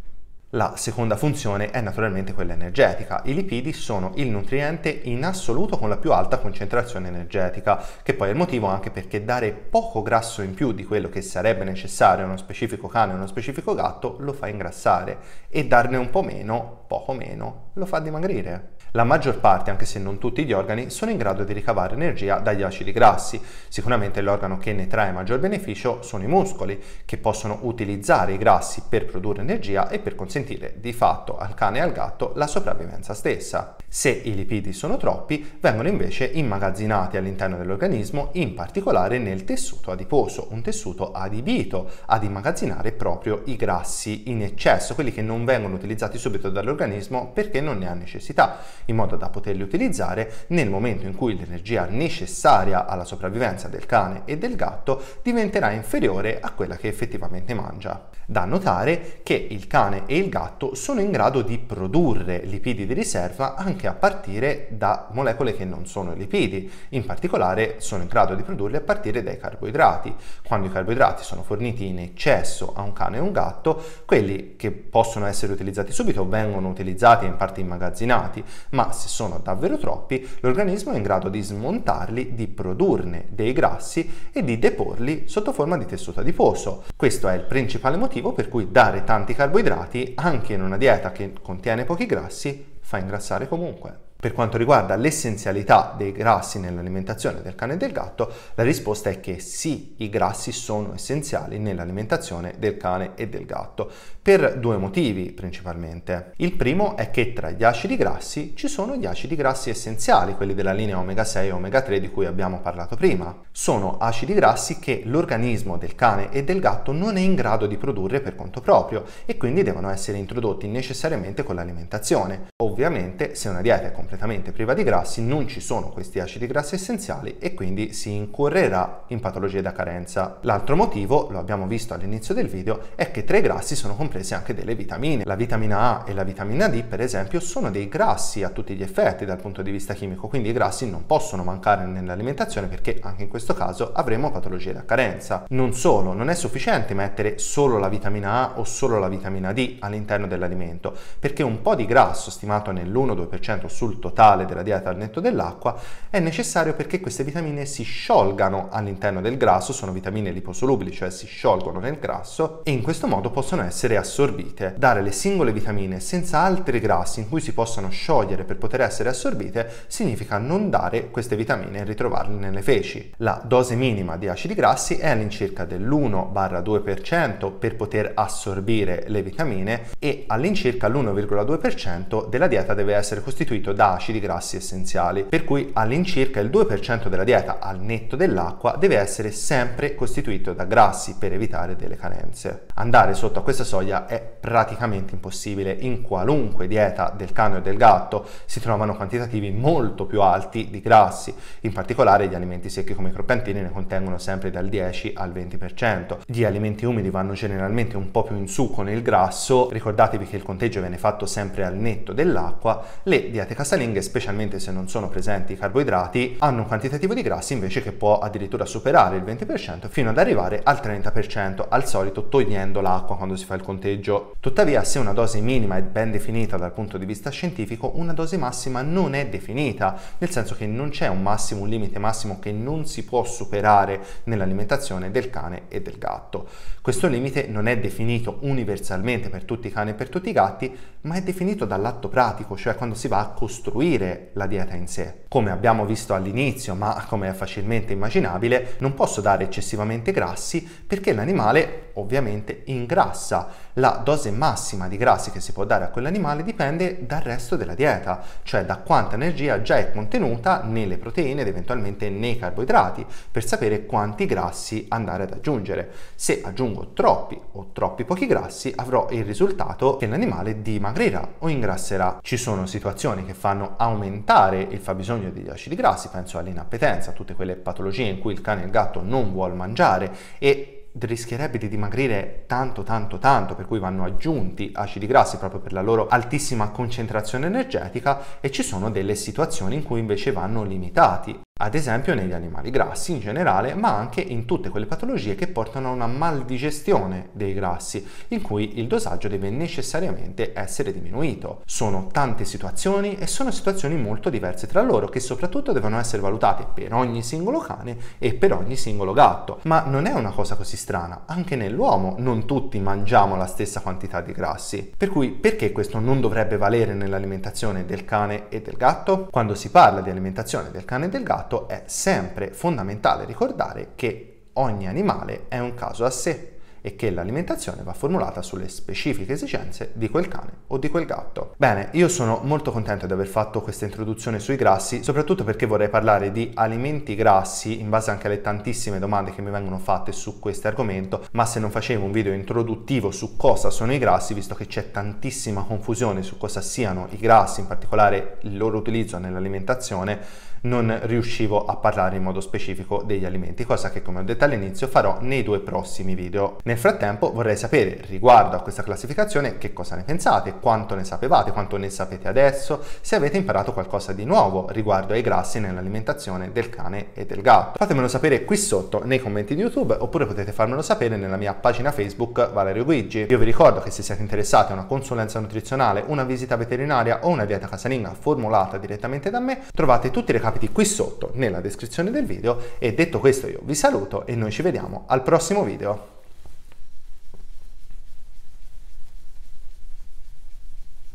La 0.55 0.75
seconda 0.77 1.17
funzione 1.17 1.69
è 1.69 1.81
naturalmente 1.81 2.31
quella 2.31 2.53
energetica. 2.53 3.21
I 3.25 3.33
lipidi 3.33 3.73
sono 3.73 4.13
il 4.15 4.29
nutriente 4.29 4.87
in 5.03 5.25
assoluto 5.25 5.77
con 5.77 5.89
la 5.89 5.97
più 5.97 6.13
alta 6.13 6.37
concentrazione 6.37 7.09
energetica, 7.09 7.83
che 8.01 8.13
poi 8.13 8.29
è 8.29 8.31
il 8.31 8.37
motivo 8.37 8.67
anche 8.67 8.89
perché 8.89 9.25
dare 9.25 9.51
poco 9.51 10.01
grasso 10.01 10.41
in 10.41 10.53
più 10.53 10.71
di 10.71 10.85
quello 10.85 11.09
che 11.09 11.21
sarebbe 11.21 11.65
necessario 11.65 12.23
a 12.23 12.27
uno 12.27 12.37
specifico 12.37 12.87
cane 12.87 13.11
o 13.11 13.15
uno 13.17 13.27
specifico 13.27 13.75
gatto 13.75 14.15
lo 14.19 14.31
fa 14.31 14.47
ingrassare 14.47 15.17
e 15.49 15.67
darne 15.67 15.97
un 15.97 16.09
po' 16.09 16.23
meno, 16.23 16.85
poco 16.87 17.11
meno, 17.11 17.71
lo 17.73 17.85
fa 17.85 17.99
dimagrire. 17.99 18.74
La 18.95 19.03
maggior 19.03 19.39
parte, 19.41 19.71
anche 19.71 19.83
se 19.83 19.99
non 19.99 20.19
tutti 20.19 20.45
gli 20.45 20.53
organi, 20.53 20.89
sono 20.89 21.11
in 21.11 21.17
grado 21.17 21.43
di 21.43 21.51
ricavare 21.51 21.95
energia 21.95 22.39
dagli 22.39 22.61
acidi 22.61 22.93
grassi. 22.93 23.41
Sicuramente 23.67 24.21
l'organo 24.21 24.57
che 24.57 24.71
ne 24.71 24.87
trae 24.87 25.11
maggior 25.11 25.37
beneficio 25.37 26.01
sono 26.01 26.23
i 26.23 26.27
muscoli, 26.27 26.81
che 27.03 27.17
possono 27.17 27.59
utilizzare 27.63 28.31
i 28.31 28.37
grassi 28.37 28.83
per 28.87 29.03
produrre 29.03 29.41
energia 29.41 29.89
e 29.89 29.99
per 29.99 30.15
consentire 30.15 30.75
di 30.77 30.93
fatto 30.93 31.37
al 31.37 31.55
cane 31.55 31.79
e 31.79 31.81
al 31.81 31.91
gatto 31.91 32.31
la 32.35 32.47
sopravvivenza 32.47 33.13
stessa. 33.13 33.75
Se 33.85 34.09
i 34.09 34.33
lipidi 34.33 34.71
sono 34.71 34.95
troppi, 34.95 35.57
vengono 35.59 35.89
invece 35.89 36.23
immagazzinati 36.23 37.17
all'interno 37.17 37.57
dell'organismo, 37.57 38.29
in 38.33 38.53
particolare 38.53 39.17
nel 39.17 39.43
tessuto 39.43 39.91
adiposo, 39.91 40.47
un 40.51 40.61
tessuto 40.61 41.11
adibito 41.11 41.89
ad 42.05 42.23
immagazzinare 42.23 42.93
proprio 42.93 43.41
i 43.47 43.57
grassi 43.57 44.29
in 44.29 44.41
eccesso, 44.41 44.95
quelli 44.95 45.11
che 45.11 45.21
non 45.21 45.43
vengono 45.43 45.75
utilizzati 45.75 46.17
subito 46.17 46.49
dall'organismo 46.49 47.31
perché 47.33 47.59
non 47.59 47.79
ne 47.79 47.89
ha 47.89 47.93
necessità 47.93 48.83
in 48.85 48.95
modo 48.95 49.15
da 49.15 49.29
poterli 49.29 49.61
utilizzare 49.61 50.45
nel 50.47 50.69
momento 50.69 51.05
in 51.05 51.15
cui 51.15 51.37
l'energia 51.37 51.85
necessaria 51.85 52.85
alla 52.85 53.05
sopravvivenza 53.05 53.67
del 53.67 53.85
cane 53.85 54.21
e 54.25 54.37
del 54.37 54.55
gatto 54.55 55.01
diventerà 55.21 55.71
inferiore 55.71 56.39
a 56.39 56.51
quella 56.51 56.75
che 56.75 56.87
effettivamente 56.87 57.53
mangia. 57.53 58.09
Da 58.27 58.45
notare 58.45 59.19
che 59.21 59.35
il 59.35 59.67
cane 59.67 60.03
e 60.07 60.17
il 60.17 60.29
gatto 60.29 60.73
sono 60.73 60.99
in 60.99 61.11
grado 61.11 61.43
di 61.43 61.59
produrre 61.59 62.39
lipidi 62.43 62.87
di 62.87 62.93
riserva 62.93 63.53
anche 63.55 63.85
a 63.85 63.93
partire 63.93 64.67
da 64.71 65.09
molecole 65.11 65.55
che 65.55 65.63
non 65.63 65.85
sono 65.85 66.13
lipidi, 66.13 66.71
in 66.89 67.05
particolare 67.05 67.75
sono 67.77 68.01
in 68.01 68.07
grado 68.07 68.33
di 68.33 68.41
produrli 68.41 68.77
a 68.77 68.81
partire 68.81 69.21
dai 69.21 69.37
carboidrati. 69.37 70.15
Quando 70.43 70.67
i 70.67 70.71
carboidrati 70.71 71.23
sono 71.23 71.43
forniti 71.43 71.85
in 71.85 71.99
eccesso 71.99 72.73
a 72.75 72.81
un 72.81 72.93
cane 72.93 73.17
e 73.17 73.19
un 73.19 73.31
gatto, 73.31 73.83
quelli 74.05 74.55
che 74.55 74.71
possono 74.71 75.27
essere 75.27 75.53
utilizzati 75.53 75.91
subito 75.91 76.27
vengono 76.27 76.69
utilizzati 76.69 77.25
e 77.25 77.27
in 77.27 77.35
parte 77.35 77.61
immagazzinati, 77.61 78.43
ma 78.75 78.91
se 78.91 79.07
sono 79.07 79.39
davvero 79.41 79.77
troppi, 79.77 80.27
l'organismo 80.41 80.91
è 80.91 80.97
in 80.97 81.01
grado 81.01 81.29
di 81.29 81.41
smontarli, 81.41 82.35
di 82.35 82.47
produrne 82.47 83.25
dei 83.29 83.53
grassi 83.53 84.29
e 84.31 84.43
di 84.43 84.59
deporli 84.59 85.23
sotto 85.27 85.53
forma 85.53 85.77
di 85.77 85.85
tessuto 85.85 86.19
adiposo. 86.19 86.83
Questo 86.95 87.29
è 87.29 87.33
il 87.35 87.43
principale 87.43 87.95
motivo 87.95 88.33
per 88.33 88.49
cui 88.49 88.69
dare 88.69 89.05
tanti 89.05 89.33
carboidrati 89.33 90.11
anche 90.15 90.53
in 90.53 90.61
una 90.61 90.77
dieta 90.77 91.13
che 91.13 91.33
contiene 91.41 91.85
pochi 91.85 92.05
grassi 92.05 92.73
fa 92.81 92.97
ingrassare 92.97 93.47
comunque. 93.47 94.04
Per 94.25 94.33
quanto 94.33 94.57
riguarda 94.57 94.95
l'essenzialità 94.95 95.93
dei 95.95 96.11
grassi 96.11 96.57
nell'alimentazione 96.59 97.43
del 97.43 97.53
cane 97.53 97.73
e 97.73 97.77
del 97.77 97.91
gatto, 97.91 98.33
la 98.55 98.63
risposta 98.63 99.11
è 99.11 99.19
che 99.19 99.37
sì, 99.37 99.93
i 99.97 100.09
grassi 100.09 100.51
sono 100.51 100.95
essenziali 100.95 101.59
nell'alimentazione 101.59 102.55
del 102.57 102.75
cane 102.75 103.11
e 103.13 103.29
del 103.29 103.45
gatto, 103.45 103.87
per 104.23 104.57
due 104.57 104.77
motivi 104.77 105.31
principalmente. 105.31 106.31
Il 106.37 106.53
primo 106.53 106.97
è 106.97 107.11
che 107.11 107.33
tra 107.33 107.51
gli 107.51 107.63
acidi 107.63 107.95
grassi 107.97 108.53
ci 108.55 108.67
sono 108.67 108.95
gli 108.95 109.05
acidi 109.05 109.35
grassi 109.35 109.69
essenziali, 109.69 110.33
quelli 110.33 110.55
della 110.55 110.73
linea 110.73 110.97
omega 110.97 111.23
6 111.23 111.49
e 111.49 111.51
omega 111.51 111.83
3 111.83 111.99
di 111.99 112.09
cui 112.09 112.25
abbiamo 112.25 112.61
parlato 112.61 112.95
prima. 112.95 113.43
Sono 113.51 113.99
acidi 113.99 114.33
grassi 114.33 114.79
che 114.79 115.03
l'organismo 115.05 115.77
del 115.77 115.93
cane 115.93 116.31
e 116.31 116.43
del 116.43 116.59
gatto 116.59 116.91
non 116.91 117.17
è 117.17 117.21
in 117.21 117.35
grado 117.35 117.67
di 117.67 117.77
produrre 117.77 118.21
per 118.21 118.33
conto 118.33 118.59
proprio 118.59 119.03
e 119.27 119.37
quindi 119.37 119.61
devono 119.61 119.91
essere 119.91 120.17
introdotti 120.17 120.67
necessariamente 120.67 121.43
con 121.43 121.53
l'alimentazione. 121.53 122.47
Ovviamente 122.63 123.35
se 123.35 123.49
una 123.49 123.61
dieta 123.61 123.85
è 123.85 123.91
completamente 123.91 124.13
priva 124.51 124.73
di 124.73 124.83
grassi 124.83 125.21
non 125.21 125.47
ci 125.47 125.59
sono 125.59 125.89
questi 125.89 126.19
acidi 126.19 126.47
grassi 126.47 126.75
essenziali 126.75 127.37
e 127.39 127.53
quindi 127.53 127.93
si 127.93 128.11
incorrerà 128.13 129.03
in 129.07 129.19
patologie 129.19 129.61
da 129.61 129.71
carenza. 129.71 130.37
L'altro 130.41 130.75
motivo, 130.75 131.27
lo 131.29 131.39
abbiamo 131.39 131.67
visto 131.67 131.93
all'inizio 131.93 132.33
del 132.33 132.47
video, 132.47 132.79
è 132.95 133.11
che 133.11 133.23
tra 133.23 133.37
i 133.37 133.41
grassi 133.41 133.75
sono 133.75 133.95
comprese 133.95 134.35
anche 134.35 134.53
delle 134.53 134.75
vitamine. 134.75 135.23
La 135.25 135.35
vitamina 135.35 136.03
A 136.03 136.03
e 136.07 136.13
la 136.13 136.23
vitamina 136.23 136.67
D, 136.67 136.83
per 136.83 137.01
esempio, 137.01 137.39
sono 137.39 137.71
dei 137.71 137.87
grassi 137.87 138.43
a 138.43 138.49
tutti 138.49 138.75
gli 138.75 138.81
effetti 138.81 139.25
dal 139.25 139.39
punto 139.39 139.61
di 139.61 139.71
vista 139.71 139.93
chimico, 139.93 140.27
quindi 140.27 140.49
i 140.49 140.53
grassi 140.53 140.89
non 140.89 141.05
possono 141.05 141.43
mancare 141.43 141.85
nell'alimentazione 141.85 142.67
perché 142.67 142.99
anche 143.01 143.23
in 143.23 143.29
questo 143.29 143.53
caso 143.53 143.91
avremo 143.93 144.31
patologie 144.31 144.73
da 144.73 144.85
carenza. 144.85 145.45
Non 145.49 145.73
solo, 145.73 146.13
non 146.13 146.29
è 146.29 146.35
sufficiente 146.35 146.93
mettere 146.93 147.37
solo 147.37 147.77
la 147.77 147.89
vitamina 147.89 148.31
A 148.31 148.59
o 148.59 148.63
solo 148.63 148.99
la 148.99 149.07
vitamina 149.07 149.53
D 149.53 149.77
all'interno 149.79 150.27
dell'alimento, 150.27 150.95
perché 151.19 151.43
un 151.43 151.61
po' 151.61 151.75
di 151.75 151.85
grasso 151.85 152.31
stimato 152.31 152.71
nell'1-2% 152.71 153.67
sul 153.67 153.94
totale 153.99 154.45
della 154.45 154.63
dieta 154.63 154.89
al 154.89 154.97
netto 154.97 155.19
dell'acqua 155.19 155.77
è 156.09 156.19
necessario 156.19 156.73
perché 156.73 156.99
queste 156.99 157.23
vitamine 157.23 157.65
si 157.65 157.83
sciolgano 157.83 158.69
all'interno 158.71 159.21
del 159.21 159.37
grasso, 159.37 159.73
sono 159.73 159.91
vitamine 159.91 160.31
liposolubili, 160.31 160.91
cioè 160.91 161.09
si 161.09 161.25
sciolgono 161.25 161.79
nel 161.79 161.99
grasso 161.99 162.61
e 162.63 162.71
in 162.71 162.81
questo 162.81 163.07
modo 163.07 163.29
possono 163.29 163.63
essere 163.63 163.97
assorbite. 163.97 164.75
Dare 164.77 165.01
le 165.01 165.11
singole 165.11 165.51
vitamine 165.51 165.99
senza 165.99 166.39
altri 166.39 166.79
grassi 166.79 167.19
in 167.19 167.29
cui 167.29 167.41
si 167.41 167.53
possono 167.53 167.89
sciogliere 167.89 168.43
per 168.43 168.57
poter 168.57 168.81
essere 168.81 169.09
assorbite 169.09 169.69
significa 169.87 170.37
non 170.37 170.69
dare 170.69 171.09
queste 171.09 171.35
vitamine 171.35 171.79
e 171.79 171.83
ritrovarle 171.83 172.37
nelle 172.37 172.61
feci. 172.61 173.13
La 173.17 173.41
dose 173.43 173.75
minima 173.75 174.17
di 174.17 174.27
acidi 174.27 174.53
grassi 174.53 174.97
è 174.97 175.09
all'incirca 175.09 175.65
dell'1-2% 175.65 177.51
per 177.57 177.75
poter 177.75 178.11
assorbire 178.15 179.03
le 179.07 179.21
vitamine 179.21 179.87
e 179.99 180.23
all'incirca 180.27 180.87
l'1,2% 180.87 182.27
della 182.29 182.47
dieta 182.47 182.73
deve 182.73 182.95
essere 182.95 183.21
costituito 183.21 183.73
da 183.73 183.84
acidi 183.91 184.19
grassi 184.19 184.55
essenziali, 184.55 185.23
per 185.23 185.43
cui 185.43 185.71
all'incirca 185.73 186.39
il 186.39 186.49
2% 186.49 187.07
della 187.07 187.23
dieta 187.23 187.59
al 187.59 187.79
netto 187.79 188.15
dell'acqua 188.15 188.75
deve 188.77 188.97
essere 188.97 189.31
sempre 189.31 189.95
costituito 189.95 190.53
da 190.53 190.65
grassi 190.65 191.15
per 191.17 191.33
evitare 191.33 191.75
delle 191.75 191.95
carenze. 191.95 192.65
Andare 192.75 193.13
sotto 193.13 193.39
a 193.39 193.43
questa 193.43 193.63
soglia 193.63 194.05
è 194.05 194.21
praticamente 194.21 195.13
impossibile. 195.13 195.75
In 195.79 196.01
qualunque 196.01 196.67
dieta 196.67 197.13
del 197.15 197.31
cane 197.31 197.57
o 197.57 197.61
del 197.61 197.77
gatto 197.77 198.25
si 198.45 198.59
trovano 198.59 198.95
quantitativi 198.95 199.51
molto 199.51 200.05
più 200.05 200.21
alti 200.21 200.69
di 200.69 200.81
grassi, 200.81 201.33
in 201.61 201.73
particolare 201.73 202.27
gli 202.27 202.35
alimenti 202.35 202.69
secchi 202.69 202.93
come 202.93 203.09
i 203.09 203.13
croccantini 203.13 203.61
ne 203.61 203.71
contengono 203.71 204.17
sempre 204.17 204.51
dal 204.51 204.67
10 204.67 205.13
al 205.15 205.31
20%. 205.31 206.19
Gli 206.25 206.43
alimenti 206.43 206.85
umidi 206.85 207.09
vanno 207.09 207.33
generalmente 207.33 207.97
un 207.97 208.11
po' 208.11 208.23
più 208.23 208.35
in 208.35 208.47
su 208.47 208.71
con 208.71 208.89
il 208.89 209.01
grasso, 209.01 209.69
ricordatevi 209.71 210.25
che 210.25 210.35
il 210.35 210.43
conteggio 210.43 210.79
viene 210.79 210.97
fatto 210.97 211.25
sempre 211.25 211.63
al 211.63 211.75
netto 211.75 212.13
dell'acqua, 212.13 212.83
le 213.03 213.29
diete 213.29 213.55
casalinghe, 213.75 214.01
specialmente 214.01 214.59
se 214.59 214.71
non 214.71 214.87
sono 214.87 215.09
presenti 215.09 215.53
i 215.53 215.57
carboidrati, 215.57 216.37
hanno 216.39 216.61
un 216.61 216.67
quantitativo 216.67 217.13
di 217.13 217.21
grassi 217.21 217.53
invece 217.53 217.81
che 217.81 217.91
può 217.91 218.19
addirittura 218.19 218.65
superare 218.65 219.17
il 219.17 219.23
20% 219.23 219.87
fino 219.89 220.09
ad 220.09 220.17
arrivare 220.17 220.61
al 220.63 220.79
30%, 220.81 221.65
al 221.67 221.87
solito 221.87 222.27
togliendo 222.27 222.81
l'acqua 222.81 223.17
quando 223.17 223.35
si 223.35 223.45
fa 223.45 223.55
il 223.55 223.61
conteggio 223.61 223.73
conteggio. 223.75 224.35
Tuttavia, 224.39 224.83
se 224.83 224.99
una 224.99 225.13
dose 225.13 225.39
minima 225.39 225.77
è 225.77 225.81
ben 225.81 226.11
definita 226.11 226.57
dal 226.57 226.71
punto 226.71 226.97
di 226.97 227.05
vista 227.05 227.29
scientifico, 227.29 227.91
una 227.95 228.13
dose 228.13 228.37
massima 228.37 228.81
non 228.81 229.13
è 229.13 229.27
definita, 229.27 229.99
nel 230.17 230.29
senso 230.29 230.55
che 230.55 230.65
non 230.65 230.89
c'è 230.89 231.07
un 231.07 231.21
massimo, 231.21 231.61
un 231.61 231.69
limite 231.69 231.99
massimo 231.99 232.39
che 232.39 232.51
non 232.51 232.85
si 232.85 233.03
può 233.03 233.23
superare 233.23 233.99
nell'alimentazione 234.23 235.11
del 235.11 235.29
cane 235.29 235.63
e 235.67 235.81
del 235.81 235.97
gatto. 235.97 236.47
Questo 236.81 237.07
limite 237.07 237.47
non 237.47 237.67
è 237.67 237.77
definito 237.77 238.37
universalmente 238.41 239.29
per 239.29 239.43
tutti 239.43 239.67
i 239.67 239.71
cani 239.71 239.91
e 239.91 239.93
per 239.95 240.09
tutti 240.09 240.29
i 240.29 240.33
gatti, 240.33 240.75
ma 241.05 241.15
è 241.15 241.21
definito 241.21 241.65
dall'atto 241.65 242.09
pratico, 242.09 242.57
cioè 242.57 242.75
quando 242.75 242.95
si 242.95 243.07
va 243.07 243.19
a 243.19 243.29
costruire 243.29 244.31
la 244.33 244.47
dieta 244.47 244.75
in 244.75 244.87
sé. 244.87 245.23
Come 245.27 245.51
abbiamo 245.51 245.85
visto 245.85 246.13
all'inizio, 246.13 246.75
ma 246.75 247.05
come 247.07 247.29
è 247.29 247.33
facilmente 247.33 247.93
immaginabile, 247.93 248.75
non 248.79 248.93
posso 248.93 249.21
dare 249.21 249.43
eccessivamente 249.43 250.11
grassi 250.11 250.61
perché 250.61 251.13
l'animale 251.13 251.91
ovviamente 251.95 252.63
ingrassa 252.65 253.49
la 253.73 254.01
dose 254.03 254.31
massima 254.31 254.87
di 254.87 254.97
grassi 254.97 255.31
che 255.31 255.39
si 255.39 255.51
può 255.51 255.65
dare 255.65 255.85
a 255.85 255.89
quell'animale 255.89 256.43
dipende 256.43 257.05
dal 257.05 257.21
resto 257.21 257.55
della 257.55 257.75
dieta, 257.75 258.23
cioè 258.43 258.65
da 258.65 258.77
quanta 258.77 259.15
energia 259.15 259.61
già 259.61 259.77
è 259.77 259.91
contenuta 259.91 260.61
nelle 260.63 260.97
proteine 260.97 261.41
ed 261.41 261.47
eventualmente 261.47 262.09
nei 262.09 262.37
carboidrati, 262.37 263.05
per 263.31 263.45
sapere 263.45 263.85
quanti 263.85 264.25
grassi 264.25 264.85
andare 264.89 265.23
ad 265.23 265.33
aggiungere. 265.33 265.91
Se 266.15 266.41
aggiungo 266.43 266.93
troppi 266.93 267.39
o 267.53 267.69
troppi 267.73 268.05
pochi 268.05 268.25
grassi 268.25 268.73
avrò 268.75 269.07
il 269.11 269.23
risultato 269.23 269.97
che 269.97 270.07
l'animale 270.07 270.61
dimagrirà 270.95 271.35
o 271.39 271.49
ingrasserà. 271.49 272.19
Ci 272.21 272.37
sono 272.37 272.65
situazioni 272.65 273.25
che 273.25 273.33
fanno 273.33 273.73
aumentare 273.77 274.61
il 274.61 274.79
fabbisogno 274.79 275.29
degli 275.29 275.49
acidi 275.49 275.75
grassi, 275.75 276.07
penso 276.09 276.37
all'inappetenza, 276.37 277.11
tutte 277.11 277.35
quelle 277.35 277.55
patologie 277.55 278.03
in 278.03 278.19
cui 278.19 278.31
il 278.31 278.41
cane 278.41 278.61
e 278.61 278.65
il 278.65 278.71
gatto 278.71 279.01
non 279.01 279.33
vuol 279.33 279.53
mangiare 279.53 280.15
e 280.39 280.87
rischierebbe 280.97 281.57
di 281.57 281.67
dimagrire 281.67 282.45
tanto 282.47 282.83
tanto 282.83 283.17
tanto 283.17 283.53
per 283.53 283.67
cui 283.67 283.79
vanno 283.79 284.05
aggiunti 284.05 284.71
acidi 284.73 285.07
grassi 285.07 285.35
proprio 285.35 285.59
per 285.59 285.73
la 285.73 285.81
loro 285.81 286.07
altissima 286.07 286.69
concentrazione 286.69 287.47
energetica 287.47 288.39
e 288.39 288.49
ci 288.49 288.63
sono 288.63 288.89
delle 288.89 289.15
situazioni 289.15 289.75
in 289.75 289.83
cui 289.83 289.99
invece 289.99 290.31
vanno 290.31 290.63
limitati 290.63 291.44
ad 291.57 291.73
esempio 291.73 292.13
negli 292.13 292.33
animali 292.33 292.69
grassi 292.69 293.13
in 293.13 293.21
generale, 293.21 293.75
ma 293.75 293.95
anche 293.95 294.19
in 294.19 294.43
tutte 294.43 294.67
quelle 294.67 294.87
patologie 294.87 295.35
che 295.35 295.47
portano 295.47 295.87
a 295.87 295.93
una 295.93 296.05
maldigestione 296.05 297.29
dei 297.31 297.53
grassi, 297.53 298.05
in 298.27 298.41
cui 298.41 298.77
il 298.77 298.87
dosaggio 298.87 299.29
deve 299.29 299.49
necessariamente 299.49 300.51
essere 300.53 300.91
diminuito. 300.91 301.61
Sono 301.65 302.09
tante 302.11 302.43
situazioni 302.43 303.15
e 303.15 303.25
sono 303.25 303.51
situazioni 303.51 303.95
molto 303.95 304.29
diverse 304.29 304.67
tra 304.67 304.81
loro 304.81 305.07
che 305.07 305.21
soprattutto 305.21 305.71
devono 305.71 305.97
essere 305.97 306.21
valutate 306.21 306.67
per 306.73 306.93
ogni 306.93 307.23
singolo 307.23 307.59
cane 307.59 307.99
e 308.17 308.33
per 308.33 308.51
ogni 308.51 308.75
singolo 308.75 309.13
gatto. 309.13 309.61
Ma 309.63 309.85
non 309.85 310.07
è 310.07 310.11
una 310.11 310.31
cosa 310.31 310.55
così 310.55 310.75
strana, 310.75 311.21
anche 311.25 311.55
nell'uomo 311.55 312.15
non 312.17 312.45
tutti 312.45 312.81
mangiamo 312.81 313.37
la 313.37 313.47
stessa 313.47 313.79
quantità 313.79 314.19
di 314.19 314.33
grassi. 314.33 314.91
Per 314.97 315.07
cui 315.07 315.29
perché 315.29 315.71
questo 315.71 315.99
non 315.99 316.19
dovrebbe 316.19 316.57
valere 316.57 316.93
nell'alimentazione 316.93 317.85
del 317.85 318.03
cane 318.03 318.49
e 318.49 318.61
del 318.61 318.75
gatto? 318.75 319.29
Quando 319.31 319.55
si 319.55 319.69
parla 319.69 320.01
di 320.01 320.09
alimentazione 320.09 320.69
del 320.69 320.83
cane 320.83 321.05
e 321.05 321.09
del 321.09 321.23
gatto 321.23 321.43
fatto 321.45 321.67
è 321.67 321.83
sempre 321.85 322.51
fondamentale 322.51 323.25
ricordare 323.25 323.89
che 323.95 324.47
ogni 324.53 324.87
animale 324.87 325.45
è 325.47 325.59
un 325.59 325.75
caso 325.75 326.03
a 326.03 326.09
sé 326.09 326.53
e 326.81 326.95
che 326.95 327.09
l'alimentazione 327.09 327.81
va 327.81 327.93
formulata 327.93 328.43
sulle 328.43 328.69
specifiche 328.69 329.33
esigenze 329.33 329.89
di 329.95 330.07
quel 330.07 330.27
cane 330.27 330.51
o 330.67 330.77
di 330.77 330.87
quel 330.89 331.05
gatto. 331.05 331.55
Bene, 331.57 331.89
io 331.93 332.07
sono 332.07 332.41
molto 332.43 332.71
contento 332.71 333.07
di 333.07 333.13
aver 333.13 333.25
fatto 333.25 333.61
questa 333.61 333.85
introduzione 333.85 334.39
sui 334.39 334.55
grassi, 334.55 335.03
soprattutto 335.03 335.43
perché 335.43 335.65
vorrei 335.65 335.89
parlare 335.89 336.31
di 336.31 336.51
alimenti 336.53 337.15
grassi 337.15 337.79
in 337.79 337.89
base 337.89 338.11
anche 338.11 338.27
alle 338.27 338.41
tantissime 338.41 338.99
domande 338.99 339.31
che 339.31 339.41
mi 339.41 339.49
vengono 339.49 339.79
fatte 339.79 340.11
su 340.11 340.39
questo 340.39 340.67
argomento, 340.67 341.25
ma 341.31 341.47
se 341.47 341.59
non 341.59 341.71
facevo 341.71 342.05
un 342.05 342.11
video 342.11 342.33
introduttivo 342.33 343.09
su 343.09 343.35
cosa 343.35 343.71
sono 343.71 343.91
i 343.91 343.97
grassi, 343.97 344.35
visto 344.35 344.53
che 344.53 344.67
c'è 344.67 344.91
tantissima 344.91 345.63
confusione 345.63 346.21
su 346.21 346.37
cosa 346.37 346.61
siano 346.61 347.07
i 347.09 347.17
grassi, 347.17 347.61
in 347.61 347.67
particolare 347.67 348.37
il 348.41 348.57
loro 348.57 348.77
utilizzo 348.77 349.17
nell'alimentazione, 349.17 350.19
non 350.65 350.99
riuscivo 351.03 351.65
a 351.65 351.75
parlare 351.75 352.17
in 352.17 352.23
modo 352.23 352.41
specifico 352.41 353.03
degli 353.05 353.25
alimenti, 353.25 353.65
cosa 353.65 353.91
che 353.91 354.01
come 354.01 354.19
ho 354.19 354.23
detto 354.23 354.43
all'inizio 354.43 354.87
farò 354.87 355.17
nei 355.21 355.43
due 355.43 355.59
prossimi 355.59 356.15
video. 356.15 356.57
Nel 356.63 356.77
frattempo 356.77 357.31
vorrei 357.31 357.55
sapere 357.55 358.01
riguardo 358.07 358.55
a 358.55 358.61
questa 358.61 358.83
classificazione 358.83 359.57
che 359.57 359.73
cosa 359.73 359.95
ne 359.95 360.03
pensate, 360.03 360.55
quanto 360.59 360.95
ne 360.95 361.03
sapevate, 361.03 361.51
quanto 361.51 361.77
ne 361.77 361.89
sapete 361.89 362.27
adesso, 362.27 362.83
se 363.01 363.15
avete 363.15 363.37
imparato 363.37 363.73
qualcosa 363.73 364.11
di 364.11 364.25
nuovo 364.25 364.67
riguardo 364.69 365.13
ai 365.13 365.21
grassi 365.21 365.59
nell'alimentazione 365.59 366.51
del 366.51 366.69
cane 366.69 367.07
e 367.13 367.25
del 367.25 367.41
gatto. 367.41 367.77
Fatemelo 367.77 368.07
sapere 368.07 368.43
qui 368.43 368.57
sotto 368.57 369.03
nei 369.05 369.19
commenti 369.19 369.55
di 369.55 369.61
YouTube 369.61 369.95
oppure 369.97 370.25
potete 370.25 370.51
farmelo 370.51 370.81
sapere 370.81 371.15
nella 371.15 371.37
mia 371.37 371.53
pagina 371.53 371.91
Facebook 371.91 372.51
Valerio 372.51 372.83
Guigi. 372.83 373.27
Io 373.29 373.37
vi 373.37 373.45
ricordo 373.45 373.81
che 373.81 373.91
se 373.91 374.01
siete 374.01 374.21
interessati 374.21 374.71
a 374.71 374.75
una 374.75 374.85
consulenza 374.85 375.39
nutrizionale, 375.39 376.03
una 376.07 376.23
visita 376.23 376.55
veterinaria 376.55 377.19
o 377.21 377.29
una 377.29 377.45
dieta 377.45 377.67
casalinga 377.67 378.15
formulata 378.17 378.77
direttamente 378.77 379.29
da 379.29 379.39
me, 379.39 379.61
trovate 379.73 380.09
tutti 380.09 380.31
i 380.31 380.33
recapiti 380.33 380.54
capiti 380.55 380.71
qui 380.71 380.85
sotto 380.85 381.31
nella 381.33 381.59
descrizione 381.59 382.11
del 382.11 382.25
video 382.25 382.57
e 382.79 382.93
detto 382.93 383.19
questo 383.19 383.47
io 383.47 383.59
vi 383.63 383.75
saluto 383.75 384.25
e 384.25 384.35
noi 384.35 384.51
ci 384.51 384.61
vediamo 384.61 385.03
al 385.07 385.21
prossimo 385.21 385.63
video. 385.63 386.13